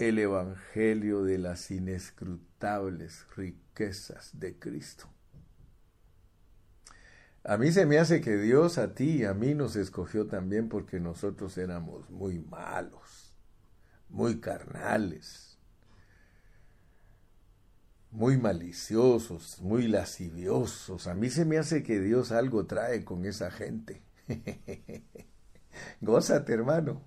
[0.00, 5.10] el Evangelio de las inescrutables riquezas de Cristo.
[7.44, 10.70] A mí se me hace que Dios a ti y a mí nos escogió también
[10.70, 13.34] porque nosotros éramos muy malos,
[14.08, 15.58] muy carnales,
[18.10, 21.08] muy maliciosos, muy lasciviosos.
[21.08, 24.02] A mí se me hace que Dios algo trae con esa gente.
[26.00, 27.02] gózate, hermano.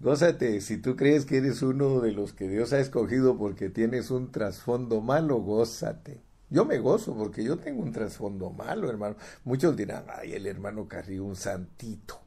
[0.00, 0.60] Gózate.
[0.60, 4.30] Si tú crees que eres uno de los que Dios ha escogido porque tienes un
[4.32, 6.22] trasfondo malo, gózate.
[6.50, 9.16] Yo me gozo porque yo tengo un trasfondo malo, hermano.
[9.44, 12.20] Muchos dirán, ay, el hermano Carrillo, un santito.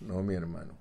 [0.00, 0.74] No, mi hermano.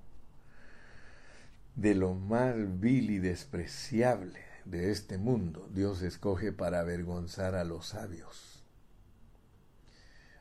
[1.76, 7.88] De lo más vil y despreciable de este mundo Dios escoge para avergonzar a los
[7.88, 8.64] sabios.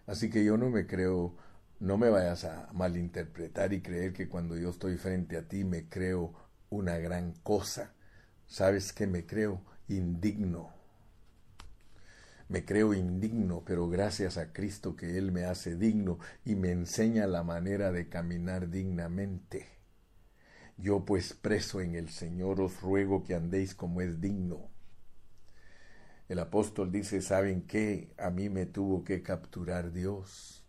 [0.07, 1.35] Así que yo no me creo,
[1.83, 5.89] no me vayas a malinterpretar y creer que cuando yo estoy frente a ti me
[5.89, 6.33] creo
[6.71, 7.93] una gran cosa.
[8.47, 9.61] ¿Sabes que me creo?
[9.89, 10.73] Indigno.
[12.49, 17.27] Me creo indigno, pero gracias a Cristo que Él me hace digno y me enseña
[17.27, 19.67] la manera de caminar dignamente.
[20.79, 24.71] Yo pues preso en el Señor os ruego que andéis como es digno.
[26.29, 28.15] El apóstol dice, ¿saben qué?
[28.19, 30.62] A mí me tuvo que capturar Dios.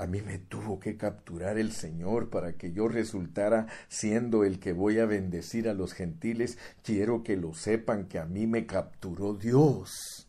[0.00, 4.72] A mí me tuvo que capturar el Señor para que yo resultara siendo el que
[4.72, 6.56] voy a bendecir a los gentiles.
[6.82, 10.26] Quiero que lo sepan que a mí me capturó Dios.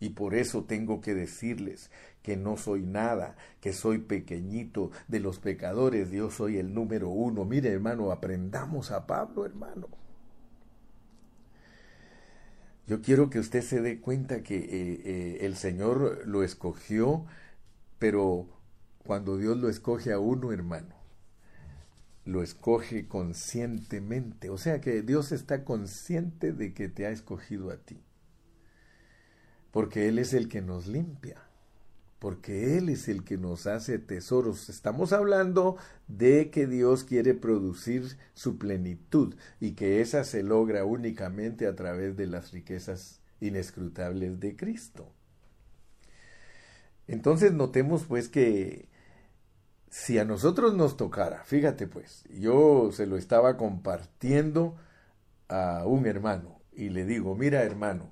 [0.00, 1.92] Y por eso tengo que decirles
[2.24, 7.44] que no soy nada, que soy pequeñito de los pecadores, Dios soy el número uno.
[7.44, 9.86] Mire hermano, aprendamos a Pablo hermano.
[12.88, 17.24] Yo quiero que usted se dé cuenta que eh, eh, el Señor lo escogió,
[18.00, 18.48] pero
[19.04, 20.94] cuando Dios lo escoge a uno, hermano,
[22.24, 24.50] lo escoge conscientemente.
[24.50, 28.00] O sea que Dios está consciente de que te ha escogido a ti.
[29.70, 31.42] Porque Él es el que nos limpia.
[32.18, 34.68] Porque Él es el que nos hace tesoros.
[34.68, 41.66] Estamos hablando de que Dios quiere producir su plenitud y que esa se logra únicamente
[41.66, 45.10] a través de las riquezas inescrutables de Cristo.
[47.08, 48.88] Entonces notemos pues que
[49.92, 54.74] si a nosotros nos tocara, fíjate pues, yo se lo estaba compartiendo
[55.48, 58.10] a un hermano y le digo, mira hermano,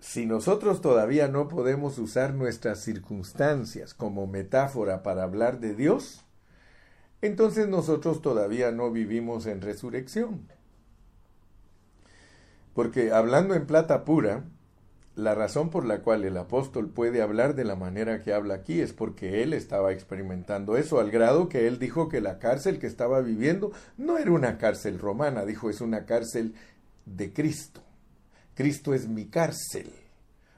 [0.00, 6.24] si nosotros todavía no podemos usar nuestras circunstancias como metáfora para hablar de Dios,
[7.22, 10.48] entonces nosotros todavía no vivimos en resurrección.
[12.74, 14.42] Porque hablando en plata pura,
[15.16, 18.80] la razón por la cual el apóstol puede hablar de la manera que habla aquí
[18.80, 22.86] es porque él estaba experimentando eso, al grado que él dijo que la cárcel que
[22.86, 26.54] estaba viviendo no era una cárcel romana, dijo es una cárcel
[27.06, 27.82] de Cristo.
[28.54, 29.90] Cristo es mi cárcel.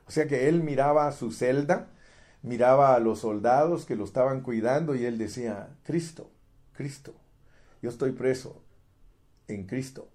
[0.06, 1.88] O sea que él miraba a su celda,
[2.42, 6.30] miraba a los soldados que lo estaban cuidando y él decía, Cristo,
[6.72, 7.14] Cristo,
[7.80, 8.62] yo estoy preso
[9.48, 10.12] en Cristo.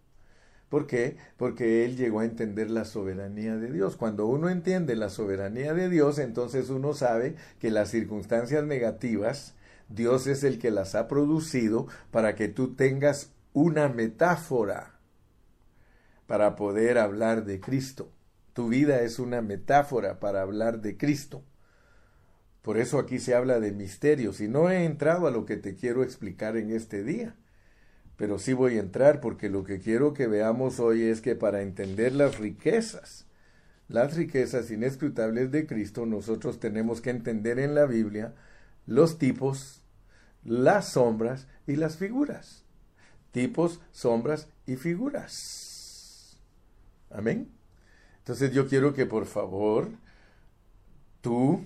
[0.70, 1.16] ¿Por qué?
[1.38, 3.96] Porque él llegó a entender la soberanía de Dios.
[3.96, 9.56] Cuando uno entiende la soberanía de Dios, entonces uno sabe que las circunstancias negativas,
[9.88, 15.00] Dios es el que las ha producido para que tú tengas una metáfora
[16.26, 18.12] para poder hablar de Cristo.
[18.52, 21.46] Tu vida es una metáfora para hablar de Cristo.
[22.62, 25.76] Por eso aquí se habla de misterios y no he entrado a lo que te
[25.76, 27.38] quiero explicar en este día
[28.18, 31.62] pero sí voy a entrar porque lo que quiero que veamos hoy es que para
[31.62, 33.26] entender las riquezas,
[33.88, 38.34] las riquezas inescrutables de Cristo, nosotros tenemos que entender en la Biblia
[38.88, 39.84] los tipos,
[40.44, 42.64] las sombras y las figuras.
[43.32, 46.38] Tipos, sombras y figuras.
[47.12, 47.52] Amén.
[48.20, 49.90] Entonces yo quiero que por favor
[51.22, 51.64] tú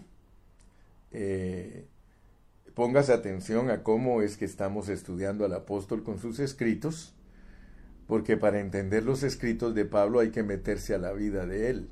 [1.12, 1.88] eh,
[2.76, 7.14] pongas atención a cómo es que estamos estudiando al apóstol con sus escritos,
[8.08, 11.90] porque para entender los escritos de Pablo hay que meterse a la vida de él.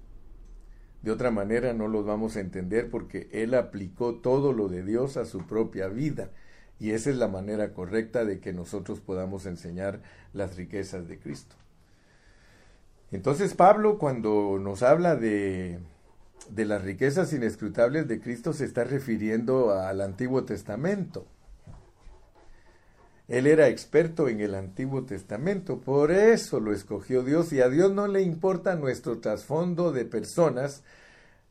[1.01, 5.15] De otra manera no los vamos a entender porque él aplicó todo lo de Dios
[5.15, 6.29] a su propia vida
[6.79, 10.01] y esa es la manera correcta de que nosotros podamos enseñar
[10.33, 11.55] las riquezas de Cristo.
[13.11, 15.79] Entonces Pablo cuando nos habla de
[16.49, 21.25] de las riquezas inescrutables de Cristo se está refiriendo al Antiguo Testamento.
[23.27, 27.91] Él era experto en el Antiguo Testamento, por eso lo escogió Dios y a Dios
[27.93, 30.83] no le importa nuestro trasfondo de personas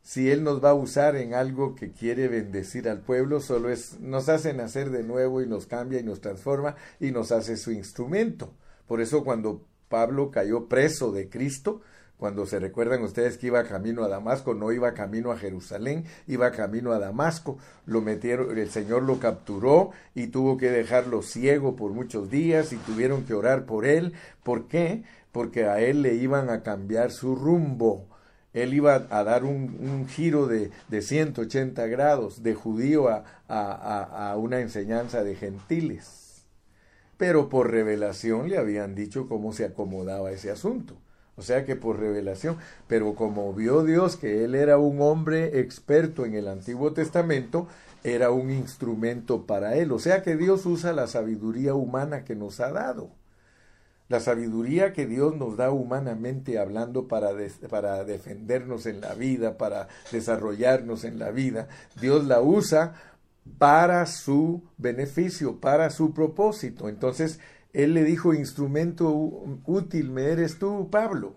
[0.03, 4.01] si Él nos va a usar en algo que quiere bendecir al pueblo, solo es
[4.01, 7.73] nos hace nacer de nuevo y nos cambia y nos transforma y nos hace su
[7.73, 8.55] instrumento.
[8.87, 11.83] Por eso cuando Pablo cayó preso de Cristo,
[12.19, 16.51] cuando se recuerdan ustedes que iba camino a Damasco, no iba camino a Jerusalén, iba
[16.51, 21.93] camino a Damasco, lo metieron, el Señor lo capturó y tuvo que dejarlo ciego por
[21.93, 24.15] muchos días y tuvieron que orar por él.
[24.43, 25.05] ¿Por qué?
[25.31, 28.09] Porque a él le iban a cambiar su rumbo.
[28.53, 34.37] Él iba a dar un, giro de, de, 180 grados, de judío a, a, a
[34.37, 36.47] una enseñanza de gentiles.
[37.17, 40.97] Pero por revelación le habían dicho cómo se acomodaba ese asunto.
[41.39, 46.27] O sea que por revelación, pero como vio Dios que él era un hombre experto
[46.27, 47.69] en el Antiguo Testamento,
[48.03, 49.93] era un instrumento para él.
[49.93, 53.11] O sea que Dios usa la sabiduría humana que nos ha dado.
[54.09, 57.31] La sabiduría que Dios nos da humanamente hablando para,
[57.71, 61.69] para defendernos en la vida, para desarrollarnos en la vida,
[62.01, 62.95] Dios la usa
[63.59, 66.89] para su beneficio, para su propósito.
[66.89, 67.39] Entonces,
[67.73, 69.11] él le dijo, instrumento
[69.67, 71.37] útil me eres tú, Pablo.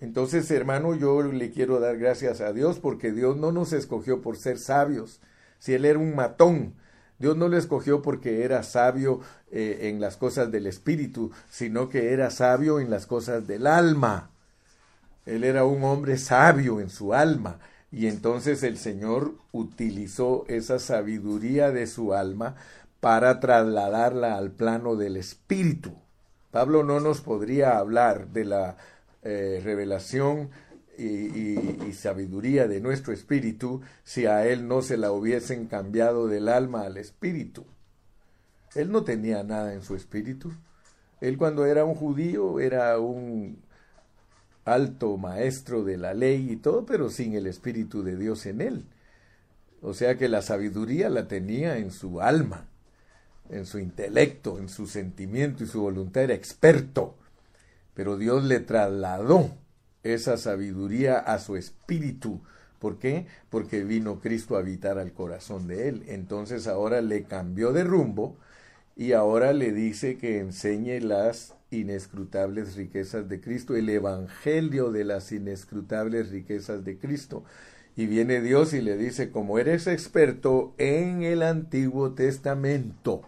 [0.00, 4.36] Entonces, hermano, yo le quiero dar gracias a Dios porque Dios no nos escogió por
[4.36, 5.20] ser sabios.
[5.58, 6.74] Si Él era un matón,
[7.18, 9.20] Dios no le escogió porque era sabio
[9.50, 14.30] eh, en las cosas del espíritu, sino que era sabio en las cosas del alma.
[15.24, 17.58] Él era un hombre sabio en su alma
[17.90, 22.54] Y entonces el Señor utilizó esa sabiduría de su alma
[23.00, 25.94] para trasladarla al plano del espíritu.
[26.50, 28.76] Pablo no nos podría hablar de la
[29.22, 30.50] eh, revelación
[30.98, 36.82] y, sabiduría de nuestro espíritu si a él no se la hubiesen cambiado del alma
[36.82, 37.64] al espíritu.
[38.74, 40.52] Él no tenía nada en su espíritu.
[41.20, 43.58] Él cuando era un judío era un
[44.64, 48.84] alto maestro de la ley y todo, pero sin el espíritu de Dios en él.
[49.80, 52.68] O sea que la sabiduría la tenía en su alma,
[53.50, 56.24] en su intelecto, en su sentimiento y su voluntad.
[56.24, 57.14] Era experto,
[57.94, 59.50] pero Dios le trasladó
[60.02, 62.40] esa sabiduría a su espíritu.
[62.78, 63.26] ¿Por qué?
[63.50, 66.04] Porque vino Cristo a habitar al corazón de él.
[66.06, 68.36] Entonces ahora le cambió de rumbo
[68.94, 75.32] y ahora le dice que enseñe las inescrutables riquezas de Cristo, el evangelio de las
[75.32, 77.44] inescrutables riquezas de Cristo.
[77.96, 83.22] Y viene Dios y le dice, como eres experto en el Antiguo Testamento,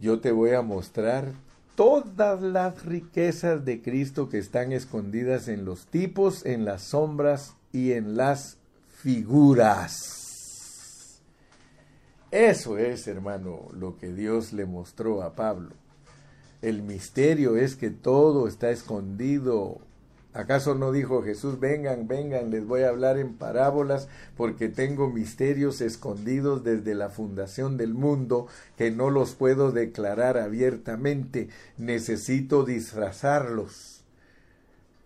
[0.00, 1.32] yo te voy a mostrar
[1.74, 7.92] todas las riquezas de Cristo que están escondidas en los tipos, en las sombras y
[7.92, 10.20] en las figuras.
[12.30, 15.70] Eso es, hermano, lo que Dios le mostró a Pablo.
[16.62, 19.80] El misterio es que todo está escondido
[20.32, 24.06] ¿Acaso no dijo Jesús, vengan, vengan, les voy a hablar en parábolas
[24.36, 31.48] porque tengo misterios escondidos desde la fundación del mundo que no los puedo declarar abiertamente,
[31.78, 34.04] necesito disfrazarlos?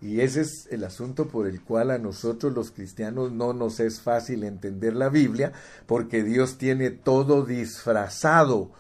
[0.02, 4.02] Y ese es el asunto por el cual a nosotros los cristianos no nos es
[4.02, 5.52] fácil entender la Biblia,
[5.86, 8.72] porque Dios tiene todo disfrazado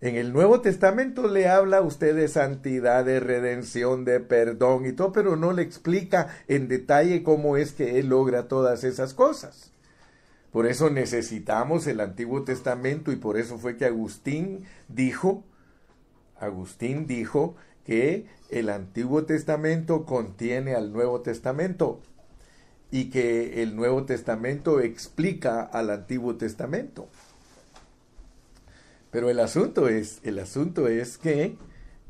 [0.00, 5.12] en el Nuevo Testamento le habla usted de santidad, de redención, de perdón y todo,
[5.12, 9.72] pero no le explica en detalle cómo es que Él logra todas esas cosas.
[10.52, 15.44] Por eso necesitamos el Antiguo Testamento y por eso fue que Agustín dijo,
[16.38, 22.00] Agustín dijo que el Antiguo Testamento contiene al Nuevo Testamento
[22.90, 27.08] y que el Nuevo Testamento explica al Antiguo Testamento.
[29.10, 31.56] Pero el asunto es, el asunto es que,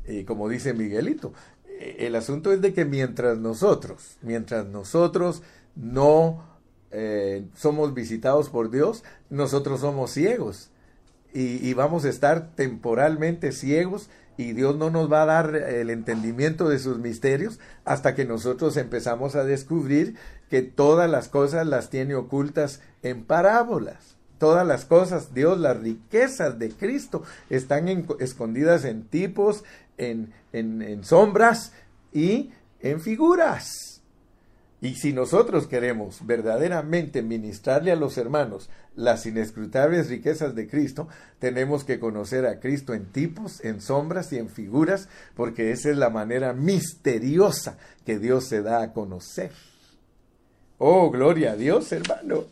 [0.05, 1.33] eh, como dice Miguelito,
[1.67, 5.41] eh, el asunto es de que mientras nosotros, mientras nosotros
[5.75, 6.43] no
[6.91, 10.69] eh, somos visitados por Dios, nosotros somos ciegos.
[11.33, 15.89] Y, y, vamos a estar temporalmente ciegos y Dios no nos va a dar el
[15.89, 20.17] entendimiento de sus misterios hasta que nosotros empezamos a descubrir
[20.49, 26.57] que todas las cosas las tiene ocultas en parábolas todas las cosas, Dios, las riquezas
[26.57, 27.21] de Cristo
[27.51, 27.87] están
[28.19, 29.63] escondidas en tipos,
[29.99, 31.73] en, en sombras
[32.11, 34.01] y en figuras.
[34.81, 41.83] Y si nosotros queremos verdaderamente ministrarle a los hermanos las inescrutables riquezas de Cristo, tenemos
[41.83, 46.09] que conocer a Cristo en tipos, en sombras y en figuras, porque esa es la
[46.09, 47.77] manera misteriosa
[48.07, 49.51] que Dios se da a conocer.
[50.79, 52.45] Oh, gloria a Dios, hermano.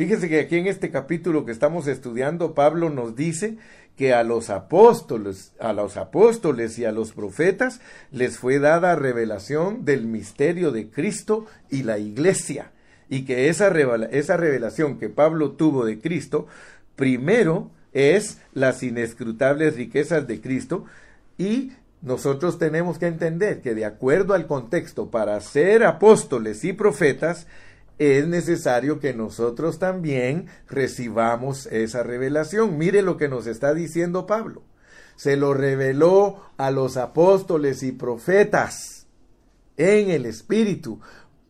[0.00, 3.58] Fíjese que aquí en este capítulo que estamos estudiando, Pablo nos dice
[3.98, 9.84] que a los apóstoles, a los apóstoles y a los profetas les fue dada revelación
[9.84, 12.72] del misterio de Cristo y la iglesia,
[13.10, 13.68] y que esa,
[14.10, 16.46] esa revelación que Pablo tuvo de Cristo,
[16.96, 20.86] primero es las inescrutables riquezas de Cristo,
[21.36, 27.46] y nosotros tenemos que entender que de acuerdo al contexto, para ser apóstoles y profetas,
[28.00, 32.78] es necesario que nosotros también recibamos esa revelación.
[32.78, 34.62] Mire lo que nos está diciendo Pablo.
[35.16, 39.06] Se lo reveló a los apóstoles y profetas
[39.76, 40.98] en el Espíritu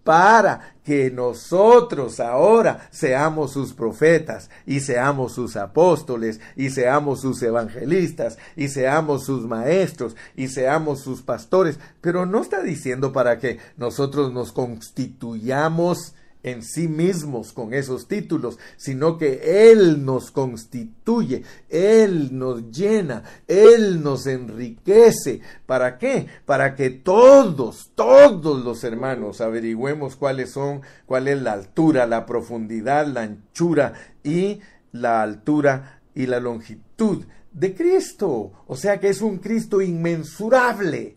[0.02, 8.38] para que nosotros ahora seamos sus profetas y seamos sus apóstoles y seamos sus evangelistas
[8.56, 11.78] y seamos sus maestros y seamos sus pastores.
[12.00, 18.58] Pero no está diciendo para que nosotros nos constituyamos en sí mismos con esos títulos,
[18.76, 25.40] sino que Él nos constituye, Él nos llena, Él nos enriquece.
[25.66, 26.26] ¿Para qué?
[26.46, 33.06] Para que todos, todos los hermanos averigüemos cuáles son, cuál es la altura, la profundidad,
[33.06, 34.60] la anchura y
[34.92, 38.52] la altura y la longitud de Cristo.
[38.66, 41.16] O sea que es un Cristo inmensurable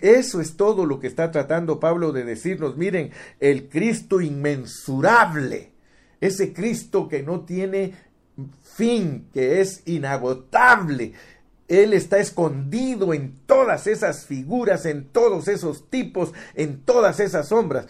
[0.00, 2.76] eso es todo lo que está tratando Pablo de decirnos.
[2.76, 5.72] Miren, el Cristo inmensurable,
[6.20, 7.94] ese Cristo que no tiene
[8.62, 11.12] fin, que es inagotable.
[11.68, 17.86] Él está escondido en todas esas figuras, en todos esos tipos, en todas esas sombras.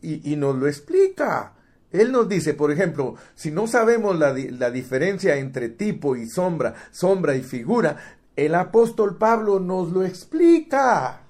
[0.00, 1.54] Y, nos lo explica.
[1.90, 4.32] Él nos dice, por ejemplo, si no sabemos la,
[4.70, 7.96] diferencia entre tipo y sombra, sombra y figura,
[8.36, 11.22] el apóstol Pablo nos lo explica.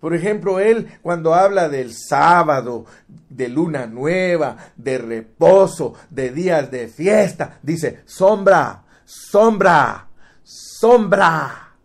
[0.00, 6.88] Por ejemplo, él cuando habla del sábado, de luna nueva, de reposo, de días de
[6.88, 10.08] fiesta, dice sombra, sombra,
[10.42, 11.76] sombra.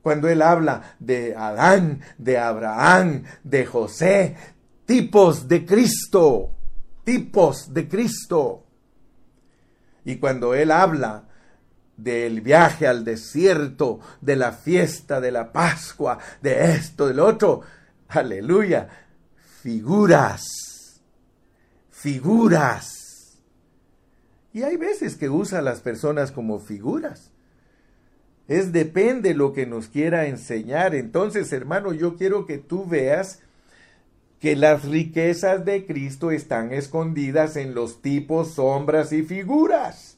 [0.00, 4.36] Cuando él habla de Adán, de Abraham, de José,
[4.86, 6.50] tipos de Cristo,
[7.04, 8.64] tipos de Cristo.
[10.06, 11.24] Y cuando él habla
[11.96, 17.62] del viaje al desierto, de la fiesta de la Pascua, de esto, del otro,
[18.08, 18.88] aleluya,
[19.62, 21.00] figuras,
[21.90, 23.40] figuras.
[24.52, 27.30] Y hay veces que usa a las personas como figuras.
[28.48, 30.94] Es depende lo que nos quiera enseñar.
[30.94, 33.40] Entonces, hermano, yo quiero que tú veas
[34.40, 40.15] que las riquezas de Cristo están escondidas en los tipos, sombras y figuras.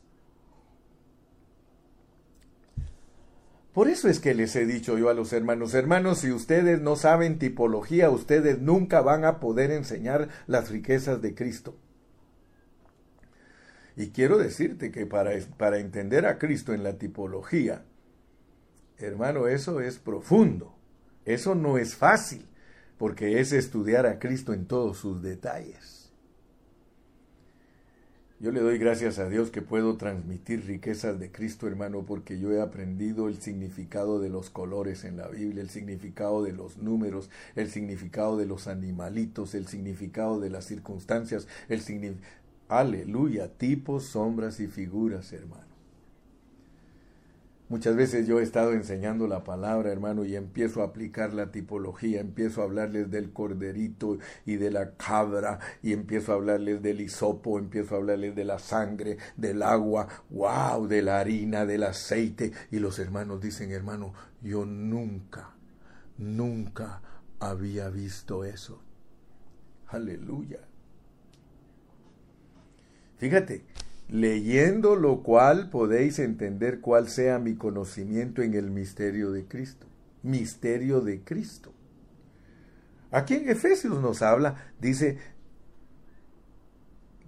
[3.72, 6.96] Por eso es que les he dicho yo a los hermanos, hermanos, si ustedes no
[6.96, 11.76] saben tipología, ustedes nunca van a poder enseñar las riquezas de Cristo.
[13.96, 17.84] Y quiero decirte que para, para entender a Cristo en la tipología,
[18.98, 20.76] hermano, eso es profundo,
[21.24, 22.48] eso no es fácil
[22.98, 25.97] porque es estudiar a Cristo en todos sus detalles.
[28.40, 32.52] Yo le doy gracias a Dios que puedo transmitir riquezas de Cristo, hermano, porque yo
[32.52, 37.30] he aprendido el significado de los colores en la Biblia, el significado de los números,
[37.56, 42.28] el significado de los animalitos, el significado de las circunstancias, el significado...
[42.68, 45.67] Aleluya, tipos, sombras y figuras, hermano.
[47.68, 52.20] Muchas veces yo he estado enseñando la palabra, hermano, y empiezo a aplicar la tipología,
[52.20, 57.58] empiezo a hablarles del corderito y de la cabra, y empiezo a hablarles del hisopo,
[57.58, 62.78] empiezo a hablarles de la sangre, del agua, wow, de la harina, del aceite, y
[62.78, 65.50] los hermanos dicen, hermano, yo nunca,
[66.16, 67.02] nunca
[67.38, 68.80] había visto eso.
[69.88, 70.60] Aleluya.
[73.18, 73.64] Fíjate,
[74.08, 79.86] leyendo lo cual podéis entender cuál sea mi conocimiento en el misterio de Cristo.
[80.22, 81.72] Misterio de Cristo.
[83.10, 85.18] Aquí en Efesios nos habla, dice,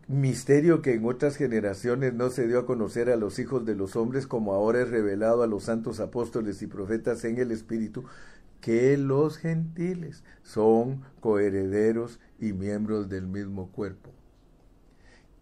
[0.09, 3.97] misterio que en otras generaciones no se dio a conocer a los hijos de los
[3.97, 8.05] hombres como ahora es revelado a los santos apóstoles y profetas en el Espíritu,
[8.61, 14.11] que los gentiles son coherederos y miembros del mismo cuerpo.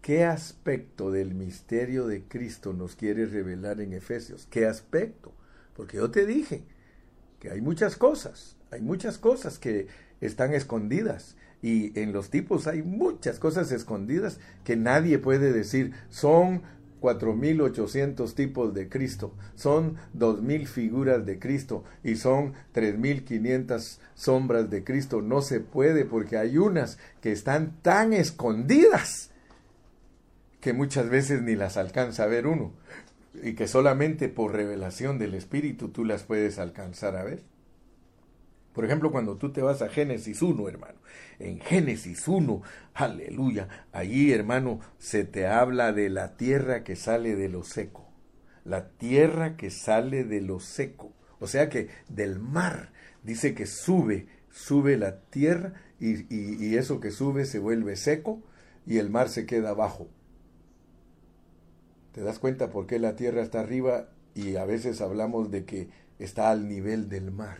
[0.09, 4.49] ¿Qué aspecto del misterio de Cristo nos quiere revelar en Efesios?
[4.51, 5.35] ¿Qué aspecto?
[5.77, 6.63] Porque yo te dije
[7.39, 9.87] que hay muchas cosas, hay muchas cosas que
[10.23, 16.63] están escondidas y en los tipos hay muchas cosas escondidas que nadie puede decir son
[17.03, 25.21] 4.800 tipos de Cristo, son 2.000 figuras de Cristo y son 3.500 sombras de Cristo.
[25.21, 29.33] No se puede porque hay unas que están tan escondidas
[30.61, 32.73] que muchas veces ni las alcanza a ver uno
[33.43, 37.43] y que solamente por revelación del Espíritu tú las puedes alcanzar a ver.
[38.73, 41.01] Por ejemplo, cuando tú te vas a Génesis 1, hermano,
[41.39, 42.63] en Génesis 1,
[42.95, 48.09] aleluya, allí, hermano, se te habla de la tierra que sale de lo seco,
[48.65, 52.93] la tierra que sale de lo seco, o sea que del mar,
[53.25, 58.43] dice que sube, sube la tierra y, y eso que sube se vuelve seco
[58.87, 60.09] y el mar se queda abajo.
[62.19, 65.89] ¿Te das cuenta por qué la tierra está arriba y a veces hablamos de que
[66.19, 67.59] está al nivel del mar?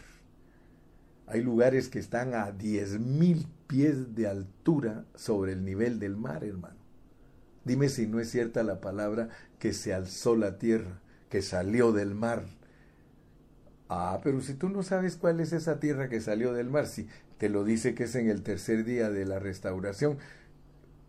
[1.29, 6.43] Hay lugares que están a diez mil pies de altura sobre el nivel del mar,
[6.43, 6.75] hermano.
[7.65, 9.29] Dime si no es cierta la palabra
[9.61, 12.45] que se alzó la tierra, que salió del mar.
[13.89, 17.07] Ah, pero si tú no sabes cuál es esa tierra que salió del mar, si
[17.39, 20.19] te lo dice que es en el tercer día de la restauración,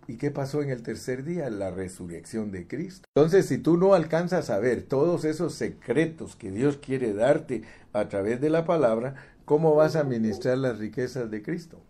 [0.10, 1.52] ¿Y qué pasó en el tercer día?
[1.52, 3.08] La resurrección de Cristo.
[3.14, 7.62] Entonces, si tú no alcanzas a ver todos esos secretos que Dios quiere darte
[7.94, 9.14] a través de la palabra,
[9.46, 11.84] ¿cómo vas a ministrar las riquezas de Cristo?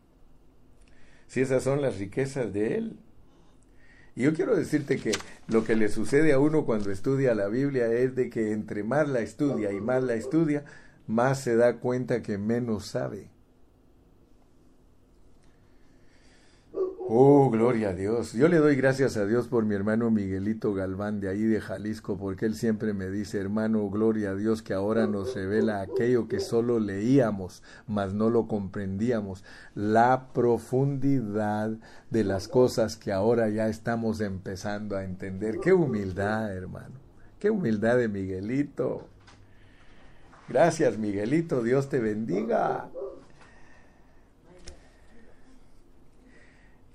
[1.28, 3.00] Si esas son las riquezas de Él.
[4.18, 5.14] Y yo quiero decirte que
[5.48, 9.08] lo que le sucede a uno cuando estudia la Biblia es de que entre más
[9.08, 10.66] la estudia y más la estudia,
[11.08, 13.30] más se da cuenta que menos sabe.
[17.12, 18.34] Oh, gloria a Dios.
[18.34, 22.20] Yo le doy gracias a Dios por mi hermano Miguelito Galván de ahí de Jalisco,
[22.20, 26.40] porque él siempre me dice, hermano, gloria a Dios que ahora nos revela aquello que
[26.40, 29.44] solo leíamos, mas no lo comprendíamos,
[29.74, 31.72] la profundidad
[32.12, 35.58] de las cosas que ahora ya estamos empezando a entender.
[35.60, 36.94] Qué humildad, hermano.
[37.40, 39.08] Qué humildad de Miguelito.
[40.48, 41.64] Gracias, Miguelito.
[41.64, 42.88] Dios te bendiga.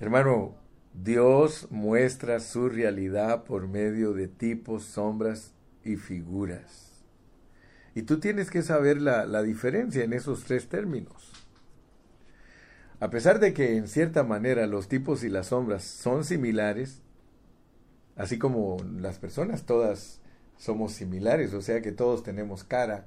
[0.01, 0.57] Hermano,
[0.92, 7.03] Dios muestra su realidad por medio de tipos, sombras y figuras.
[7.95, 11.32] Y tú tienes que saber la, la, diferencia en esos tres términos.
[12.99, 17.03] A pesar de que en cierta manera los tipos y las sombras son similares,
[18.16, 20.20] así como las personas todas
[20.57, 23.07] somos similares, o sea que todos tenemos cara,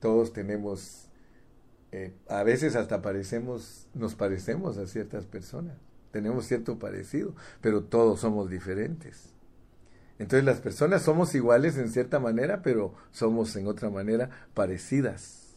[0.00, 1.08] todos tenemos,
[1.92, 8.20] eh, a veces hasta parecemos, nos parecemos a ciertas personas tenemos cierto parecido, pero todos
[8.20, 9.30] somos diferentes.
[10.18, 15.48] Entonces las personas somos iguales en cierta manera, pero somos en otra manera parecidas.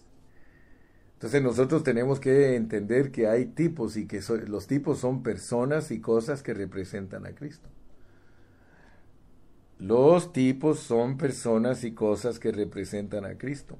[1.13, 5.99] Entonces nosotros tenemos que entender que hay tipos y que los tipos son personas y
[5.99, 7.69] cosas que representan a Cristo.
[9.77, 13.77] Los tipos son personas y cosas que representan a Cristo.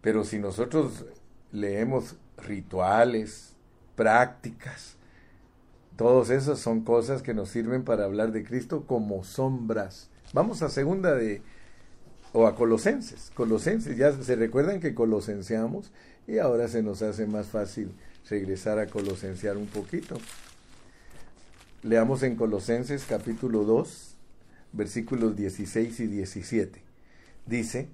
[0.00, 1.06] Pero si nosotros
[1.52, 3.54] leemos rituales,
[3.94, 4.96] prácticas,
[5.96, 10.08] todos esos son cosas que nos sirven para hablar de Cristo como sombras.
[10.32, 11.42] Vamos a segunda de
[12.32, 13.30] o a Colosenses.
[13.34, 15.90] Colosenses, ya se recuerdan que colosenseamos
[16.26, 17.92] y ahora se nos hace más fácil
[18.28, 20.16] regresar a colosensear un poquito.
[21.82, 24.14] Leamos en Colosenses capítulo 2,
[24.72, 26.82] versículos 16 y 17.
[27.46, 27.88] Dice,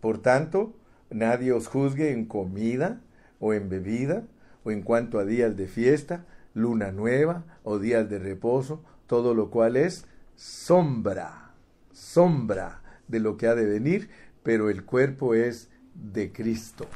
[0.00, 0.72] por tanto,
[1.10, 3.00] nadie os juzgue en comida
[3.40, 4.24] o en bebida
[4.64, 6.24] o en cuanto a días de fiesta
[6.54, 11.52] luna nueva o días de reposo, todo lo cual es sombra,
[11.92, 14.08] sombra de lo que ha de venir,
[14.42, 16.86] pero el cuerpo es de Cristo.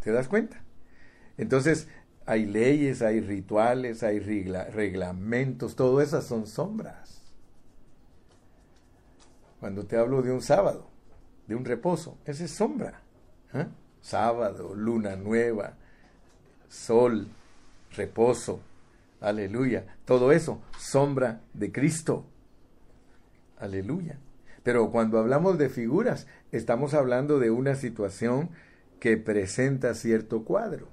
[0.00, 0.62] ¿Te das cuenta?
[1.36, 1.88] Entonces,
[2.26, 7.22] hay leyes, hay rituales, hay reglamentos, todo esas son sombras.
[9.60, 10.88] Cuando te hablo de un sábado,
[11.46, 13.00] de un reposo, esa es sombra.
[13.52, 13.66] ¿eh?
[14.00, 15.74] Sábado, luna nueva,
[16.68, 17.28] sol,
[17.96, 18.60] reposo,
[19.24, 19.86] Aleluya.
[20.04, 22.26] Todo eso, sombra de Cristo.
[23.56, 24.18] Aleluya.
[24.62, 28.50] Pero cuando hablamos de figuras, estamos hablando de una situación
[29.00, 30.88] que presenta cierto cuadro.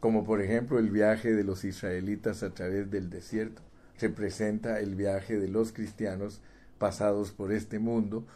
[0.00, 3.62] Como por ejemplo el viaje de los israelitas a través del desierto.
[3.98, 6.42] Representa el viaje de los cristianos
[6.76, 8.26] pasados por este mundo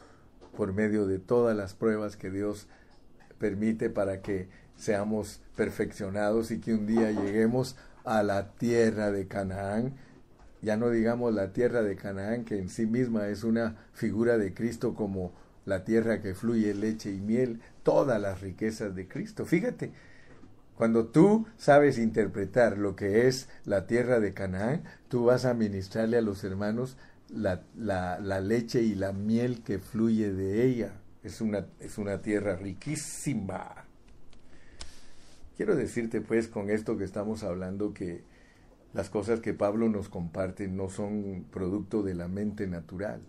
[0.56, 2.68] por medio de todas las pruebas que Dios
[3.38, 7.76] permite para que seamos perfeccionados y que un día lleguemos
[8.06, 9.94] a la tierra de Canaán,
[10.62, 14.54] ya no digamos la tierra de Canaán, que en sí misma es una figura de
[14.54, 15.32] Cristo como
[15.66, 19.44] la tierra que fluye leche y miel, todas las riquezas de Cristo.
[19.44, 19.92] Fíjate,
[20.76, 26.18] cuando tú sabes interpretar lo que es la tierra de Canaán, tú vas a ministrarle
[26.18, 26.96] a los hermanos
[27.28, 30.92] la, la, leche y la miel que fluye de ella.
[31.22, 33.75] Es una, es una tierra riquísima.
[35.56, 38.22] Quiero decirte pues con esto que estamos hablando que
[38.92, 43.22] las cosas que Pablo nos comparte no son producto de la mente natural,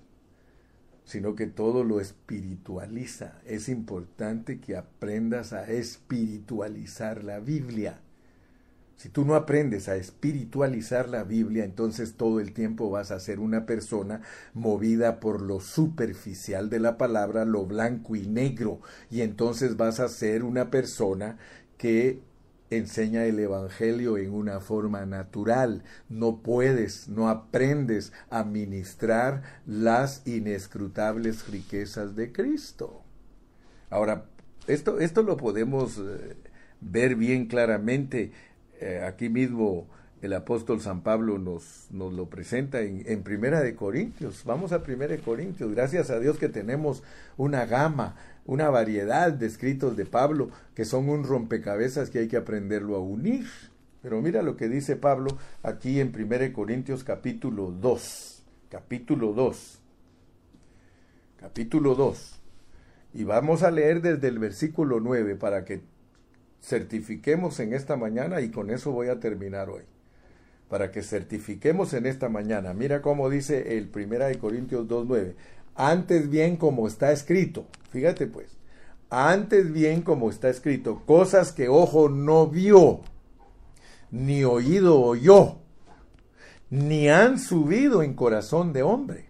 [1.05, 3.39] sino que todo lo espiritualiza.
[3.45, 8.01] Es importante que aprendas a espiritualizar la Biblia.
[8.97, 13.39] Si tú no aprendes a espiritualizar la Biblia, entonces todo el tiempo vas a ser
[13.39, 14.21] una persona
[14.53, 20.09] movida por lo superficial de la palabra, lo blanco y negro, y entonces vas a
[20.09, 21.37] ser una persona
[21.77, 22.21] que
[22.69, 25.83] enseña el Evangelio en una forma natural.
[26.09, 33.01] No puedes, no aprendes a ministrar las inescrutables riquezas de Cristo.
[33.89, 34.25] Ahora,
[34.67, 36.35] esto, esto lo podemos eh,
[36.81, 38.31] ver bien claramente
[38.79, 39.87] eh, aquí mismo
[40.21, 44.43] el apóstol San Pablo nos, nos lo presenta en, en, Primera de Corintios.
[44.45, 45.73] Vamos a Primera de Corintios.
[45.73, 47.03] Gracias a Dios que tenemos
[47.37, 48.15] una gama,
[48.47, 52.99] una variedad de escritos de Pablo que son un rompecabezas que hay que aprenderlo a
[52.99, 53.45] unir.
[54.01, 58.43] Pero mira lo que dice Pablo aquí en Primera de Corintios capítulo 2.
[58.69, 59.79] Capítulo 2.
[61.39, 62.41] Capítulo 2.
[63.13, 65.81] Y vamos a leer desde el versículo 9 para que
[66.61, 69.83] certifiquemos en esta mañana y con eso voy a terminar hoy
[70.69, 72.73] para que certifiquemos en esta mañana.
[72.73, 75.35] Mira cómo dice el Primera de Corintios 2.9.
[75.77, 77.65] Antes bien como está escrito.
[77.91, 78.57] Fíjate pues.
[79.09, 81.03] Antes bien como está escrito.
[81.05, 83.01] Cosas que ojo no vio.
[84.09, 85.57] ni oído oyó,
[86.69, 89.29] ni han subido en corazón de hombre.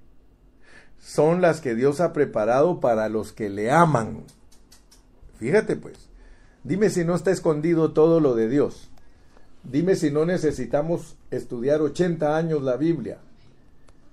[0.99, 4.23] Son las que Dios ha preparado para los que le aman.
[5.39, 6.09] Fíjate pues,
[6.63, 8.89] dime si no está escondido todo lo de Dios.
[9.63, 13.19] Dime si no necesitamos estudiar 80 años la Biblia.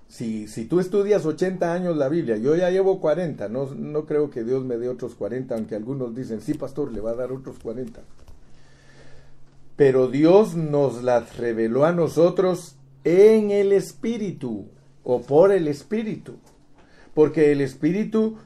[0.07, 4.29] Si, si tú estudias 80 años la Biblia, yo ya llevo 40, no, no creo
[4.29, 7.31] que Dios me dé otros 40, aunque algunos dicen, sí, pastor, le va a dar
[7.31, 8.01] otros 40.
[9.75, 14.67] Pero Dios nos las reveló a nosotros en el Espíritu
[15.03, 16.35] o por el Espíritu.
[17.13, 18.37] Porque el Espíritu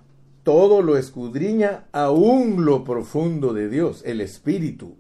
[0.44, 4.96] todo lo escudriña aún lo profundo de Dios, el Espíritu.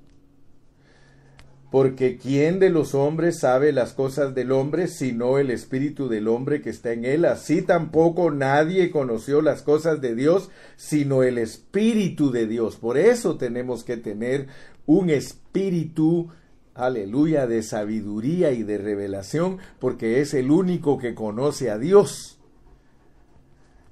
[1.72, 6.62] Porque ¿quién de los hombres sabe las cosas del hombre sino el espíritu del hombre
[6.62, 7.26] que está en él?
[7.26, 12.78] Así tampoco nadie conoció las cosas de Dios sino el espíritu de Dios.
[12.78, 14.48] Por eso tenemos que tener
[14.88, 16.30] un espíritu,
[16.74, 22.40] aleluya, de sabiduría y de revelación, porque es el único que conoce a Dios.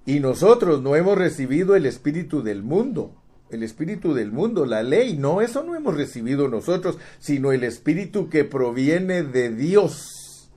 [0.08, 3.14] Y nosotros no hemos recibido el espíritu del mundo
[3.50, 5.18] el espíritu del mundo, la ley.
[5.18, 10.50] No, eso no hemos recibido nosotros, sino el espíritu que proviene de Dios,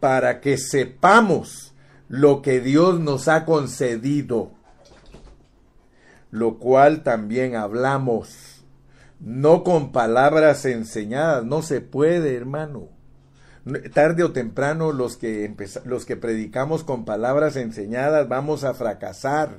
[0.00, 1.74] para que sepamos
[2.08, 4.52] lo que Dios nos ha concedido,
[6.30, 8.64] lo cual también hablamos,
[9.20, 12.88] no con palabras enseñadas, no se puede, hermano.
[13.92, 15.54] Tarde o temprano los que,
[15.84, 19.58] los que predicamos con palabras enseñadas vamos a fracasar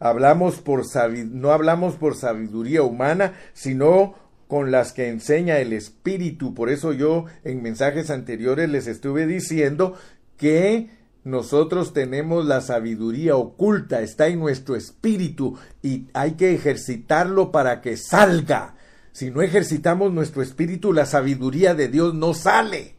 [0.00, 0.82] hablamos por
[1.26, 4.14] no hablamos por sabiduría humana, sino
[4.46, 6.54] con las que enseña el Espíritu.
[6.54, 9.94] Por eso yo en mensajes anteriores les estuve diciendo
[10.36, 10.90] que
[11.24, 17.98] nosotros tenemos la sabiduría oculta, está en nuestro espíritu y hay que ejercitarlo para que
[17.98, 18.76] salga.
[19.12, 22.94] Si no ejercitamos nuestro espíritu, la sabiduría de Dios no sale.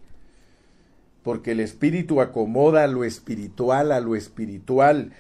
[1.24, 5.12] Porque el espíritu acomoda lo espiritual a lo espiritual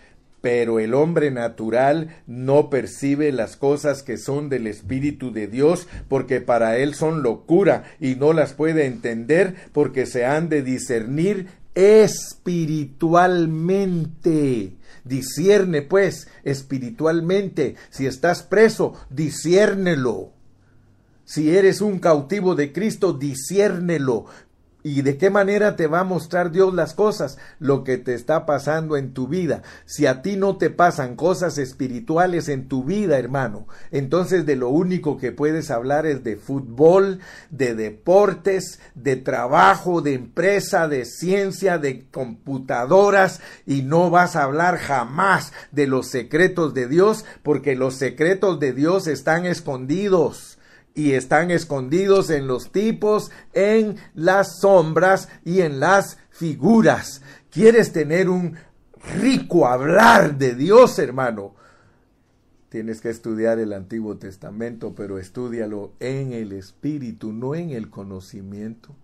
[0.42, 6.42] pero el hombre natural no percibe las cosas que son del Espíritu de Dios, porque
[6.42, 14.76] para él son locura y no las puede entender, porque se han de discernir espiritualmente.
[15.04, 17.76] Discierne, pues, espiritualmente.
[17.90, 20.34] Si estás preso, disciérnelo.
[21.26, 24.26] Si eres un cautivo de Cristo, disciérnelo.
[24.82, 27.38] ¿Y de qué manera te va a mostrar Dios las cosas?
[27.60, 29.62] Lo que te está pasando en tu vida.
[29.86, 34.70] Si a ti no te pasan cosas espirituales en tu vida, hermano, entonces de lo
[34.70, 37.20] único que puedes hablar es de fútbol,
[37.50, 44.78] de deportes, de trabajo, de empresa, de ciencia, de computadoras, y no vas a hablar
[44.78, 50.59] jamás de los secretos de Dios, porque los secretos de Dios están escondidos
[50.94, 57.22] y están escondidos en los tipos, en las sombras y en las figuras.
[57.52, 58.56] ¿Quieres tener un
[59.20, 61.56] rico hablar de Dios, hermano?
[62.70, 68.96] Tienes que estudiar el Antiguo Testamento, pero estudialo en el espíritu, no en el conocimiento.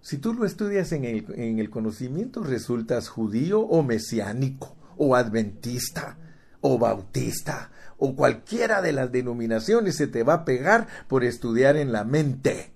[0.00, 6.18] Si tú lo estudias en el, en el conocimiento, resultas judío o mesiánico, o adventista,
[6.60, 7.70] o bautista,
[8.04, 12.72] o cualquiera de las denominaciones se te va a pegar por estudiar en la mente.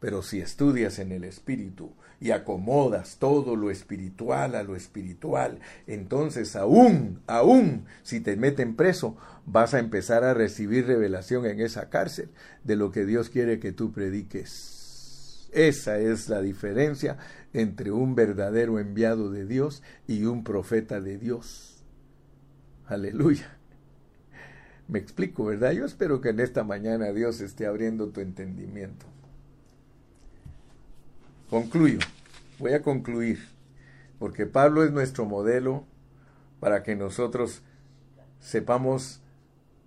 [0.00, 6.56] Pero si estudias en el espíritu y acomodas todo lo espiritual a lo espiritual, entonces
[6.56, 9.14] aún, aún, si te meten preso,
[9.44, 12.30] vas a empezar a recibir revelación en esa cárcel
[12.64, 15.50] de lo que Dios quiere que tú prediques.
[15.52, 17.18] Esa es la diferencia
[17.52, 21.84] entre un verdadero enviado de Dios y un profeta de Dios.
[22.86, 23.58] Aleluya.
[24.92, 25.72] Me explico, ¿verdad?
[25.72, 29.06] Yo espero que en esta mañana Dios esté abriendo tu entendimiento.
[31.48, 31.98] Concluyo,
[32.58, 33.38] voy a concluir,
[34.18, 35.86] porque Pablo es nuestro modelo
[36.60, 37.62] para que nosotros
[38.38, 39.22] sepamos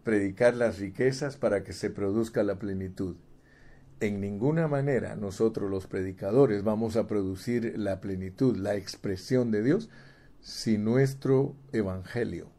[0.04, 3.16] predicar las riquezas para que se produzca la plenitud.
[4.00, 9.88] En ninguna manera nosotros los predicadores vamos a producir la plenitud, la expresión de Dios,
[10.42, 12.55] sin nuestro evangelio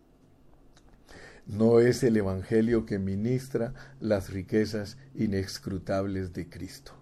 [1.47, 6.93] no es el Evangelio que ministra las riquezas inescrutables de Cristo.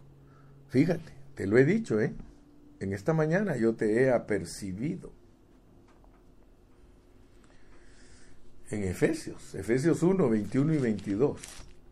[0.68, 2.14] Fíjate, te lo he dicho, ¿eh?
[2.80, 5.12] En esta mañana yo te he apercibido.
[8.70, 11.40] En Efesios, Efesios 1, 21 y 22.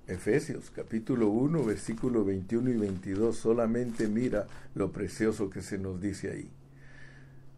[0.08, 3.36] Efesios capítulo 1, versículo 21 y 22.
[3.36, 6.50] Solamente mira lo precioso que se nos dice ahí.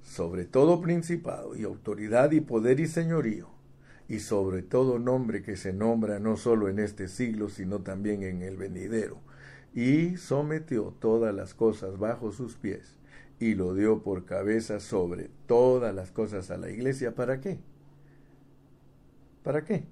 [0.03, 3.54] Sobre todo principado y autoridad y poder y señorío
[4.09, 8.43] y sobre todo nombre que se nombra no solo en este siglo, sino también en
[8.43, 9.19] el venidero,
[9.75, 12.97] y sometió todas las cosas bajo sus pies
[13.41, 17.15] y lo dio por cabeza sobre todas las cosas a la iglesia.
[17.15, 17.59] ¿Para qué?
[19.43, 19.85] ¿Para qué?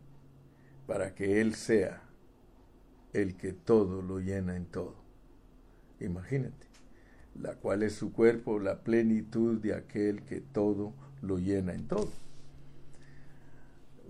[0.87, 2.03] Para que Él sea
[3.13, 4.95] el que todo lo llena en todo.
[6.01, 6.67] Imagínate,
[7.35, 12.11] la cual es su cuerpo, la plenitud de aquel que todo lo llena en todo.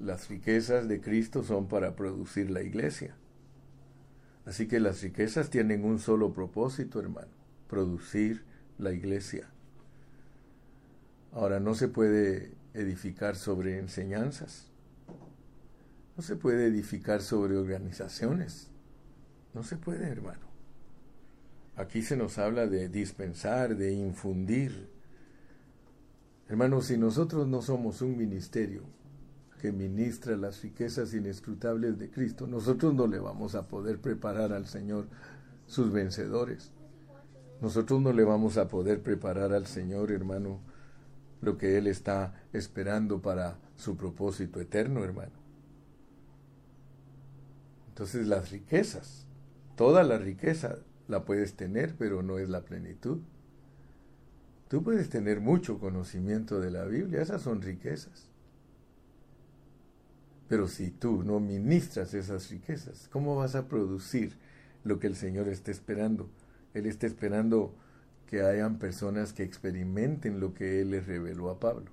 [0.02, 3.14] Las riquezas de Cristo son para producir la iglesia.
[4.44, 7.30] Así que las riquezas tienen un solo propósito, hermano,
[7.68, 8.42] producir
[8.78, 9.48] la iglesia.
[11.30, 14.66] Ahora no se puede edificar sobre enseñanzas,
[16.16, 18.72] no se puede edificar sobre organizaciones,
[19.54, 20.48] no se puede, hermano.
[21.76, 24.88] Aquí se nos habla de dispensar, de infundir.
[26.48, 28.82] Hermano, si nosotros no somos un ministerio
[29.62, 34.66] que ministra las riquezas inescrutables de Cristo, nosotros no le vamos a poder preparar al
[34.66, 35.06] Señor
[35.68, 36.72] sus vencedores.
[37.60, 40.58] Nosotros no le vamos a poder preparar al Señor, hermano,
[41.40, 45.30] lo que Él está esperando para su propósito eterno, hermano.
[47.86, 49.26] Entonces las riquezas,
[49.76, 53.20] toda la riqueza la puedes tener, pero no es la plenitud.
[54.66, 58.31] Tú puedes tener mucho conocimiento de la Biblia, esas son riquezas.
[60.52, 64.36] Pero si tú no ministras esas riquezas, ¿cómo vas a producir
[64.84, 66.28] lo que el Señor está esperando?
[66.74, 67.74] Él está esperando
[68.26, 71.90] que hayan personas que experimenten lo que Él les reveló a Pablo.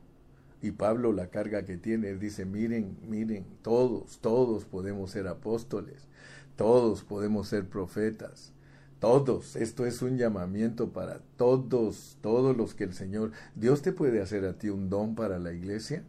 [0.61, 6.09] Y Pablo la carga que tiene, él dice, miren, miren, todos, todos podemos ser apóstoles,
[6.57, 8.51] todos podemos ser profetas,
[8.99, 9.55] todos.
[9.55, 14.43] Esto es un llamamiento para todos, todos los que el Señor, Dios te puede hacer
[14.43, 16.03] a ti un don para la iglesia.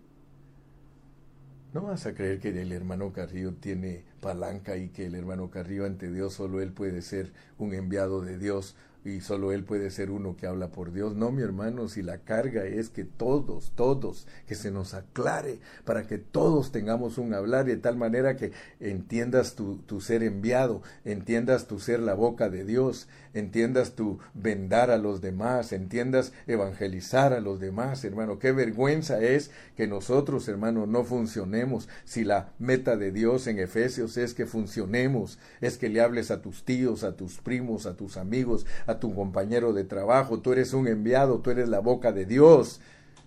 [1.72, 5.86] No vas a creer que el hermano Carrillo tiene palanca y que el hermano Carrillo
[5.86, 8.74] ante Dios solo él puede ser un enviado de Dios
[9.04, 11.14] y solo él puede ser uno que habla por Dios.
[11.14, 16.06] No, mi hermano, si la carga es que todos, todos, que se nos aclare para
[16.06, 21.66] que todos tengamos un hablar de tal manera que entiendas tu, tu ser enviado, entiendas
[21.66, 27.40] tu ser la boca de Dios, entiendas tu vendar a los demás, entiendas evangelizar a
[27.40, 28.38] los demás, hermano.
[28.38, 34.16] Qué vergüenza es que nosotros, hermano, no funcionemos si la meta de Dios en Efesios
[34.16, 38.16] es que funcionemos, es que le hables a tus tíos, a tus primos, a tus
[38.16, 42.26] amigos, a tu compañero de trabajo, tú eres un enviado, tú eres la boca de
[42.26, 42.80] Dios.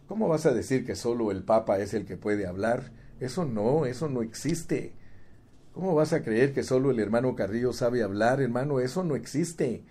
[0.07, 2.91] ¿Cómo vas a decir que solo el Papa es el que puede hablar?
[3.19, 4.93] Eso no, eso no existe.
[5.73, 8.79] ¿Cómo vas a creer que solo el hermano Carrillo sabe hablar, hermano?
[8.79, 9.83] Eso no existe.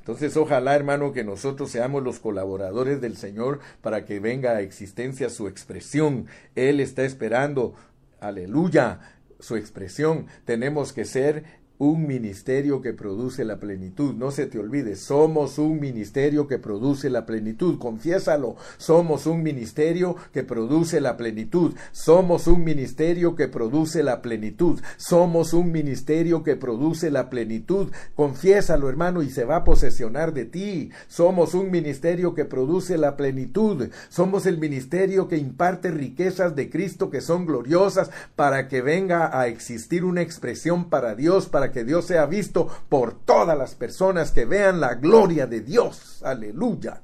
[0.00, 5.30] Entonces, ojalá, hermano, que nosotros seamos los colaboradores del Señor para que venga a existencia
[5.30, 6.26] su expresión.
[6.54, 7.74] Él está esperando,
[8.20, 9.00] aleluya,
[9.40, 10.26] su expresión.
[10.44, 11.44] Tenemos que ser
[11.78, 14.14] un ministerio que produce la plenitud.
[14.14, 17.78] No se te olvide, somos un ministerio que produce la plenitud.
[17.78, 21.74] Confiésalo, somos un ministerio que produce la plenitud.
[21.92, 24.80] Somos un ministerio que produce la plenitud.
[24.96, 27.92] Somos un ministerio que produce la plenitud.
[28.14, 30.90] Confiésalo, hermano, y se va a posesionar de ti.
[31.08, 33.90] Somos un ministerio que produce la plenitud.
[34.08, 39.48] Somos el ministerio que imparte riquezas de Cristo que son gloriosas para que venga a
[39.48, 44.80] existir una expresión para Dios, que Dios sea visto por todas las personas que vean
[44.80, 46.22] la gloria de Dios.
[46.24, 47.02] Aleluya.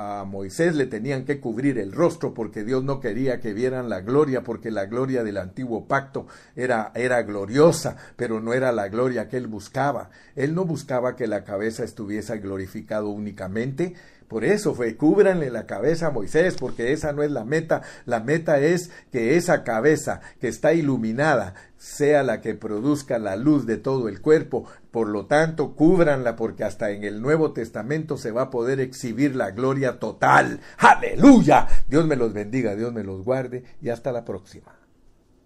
[0.00, 4.00] A Moisés le tenían que cubrir el rostro porque Dios no quería que vieran la
[4.00, 9.28] gloria, porque la gloria del antiguo pacto era, era gloriosa, pero no era la gloria
[9.28, 10.10] que él buscaba.
[10.36, 13.94] Él no buscaba que la cabeza estuviese glorificado únicamente,
[14.28, 17.80] por eso fue, cúbranle la cabeza a Moisés, porque esa no es la meta.
[18.04, 23.64] La meta es que esa cabeza que está iluminada sea la que produzca la luz
[23.64, 24.66] de todo el cuerpo.
[24.90, 29.34] Por lo tanto, cúbranla porque hasta en el Nuevo Testamento se va a poder exhibir
[29.34, 30.60] la gloria total.
[30.76, 31.66] Aleluya.
[31.88, 34.77] Dios me los bendiga, Dios me los guarde y hasta la próxima.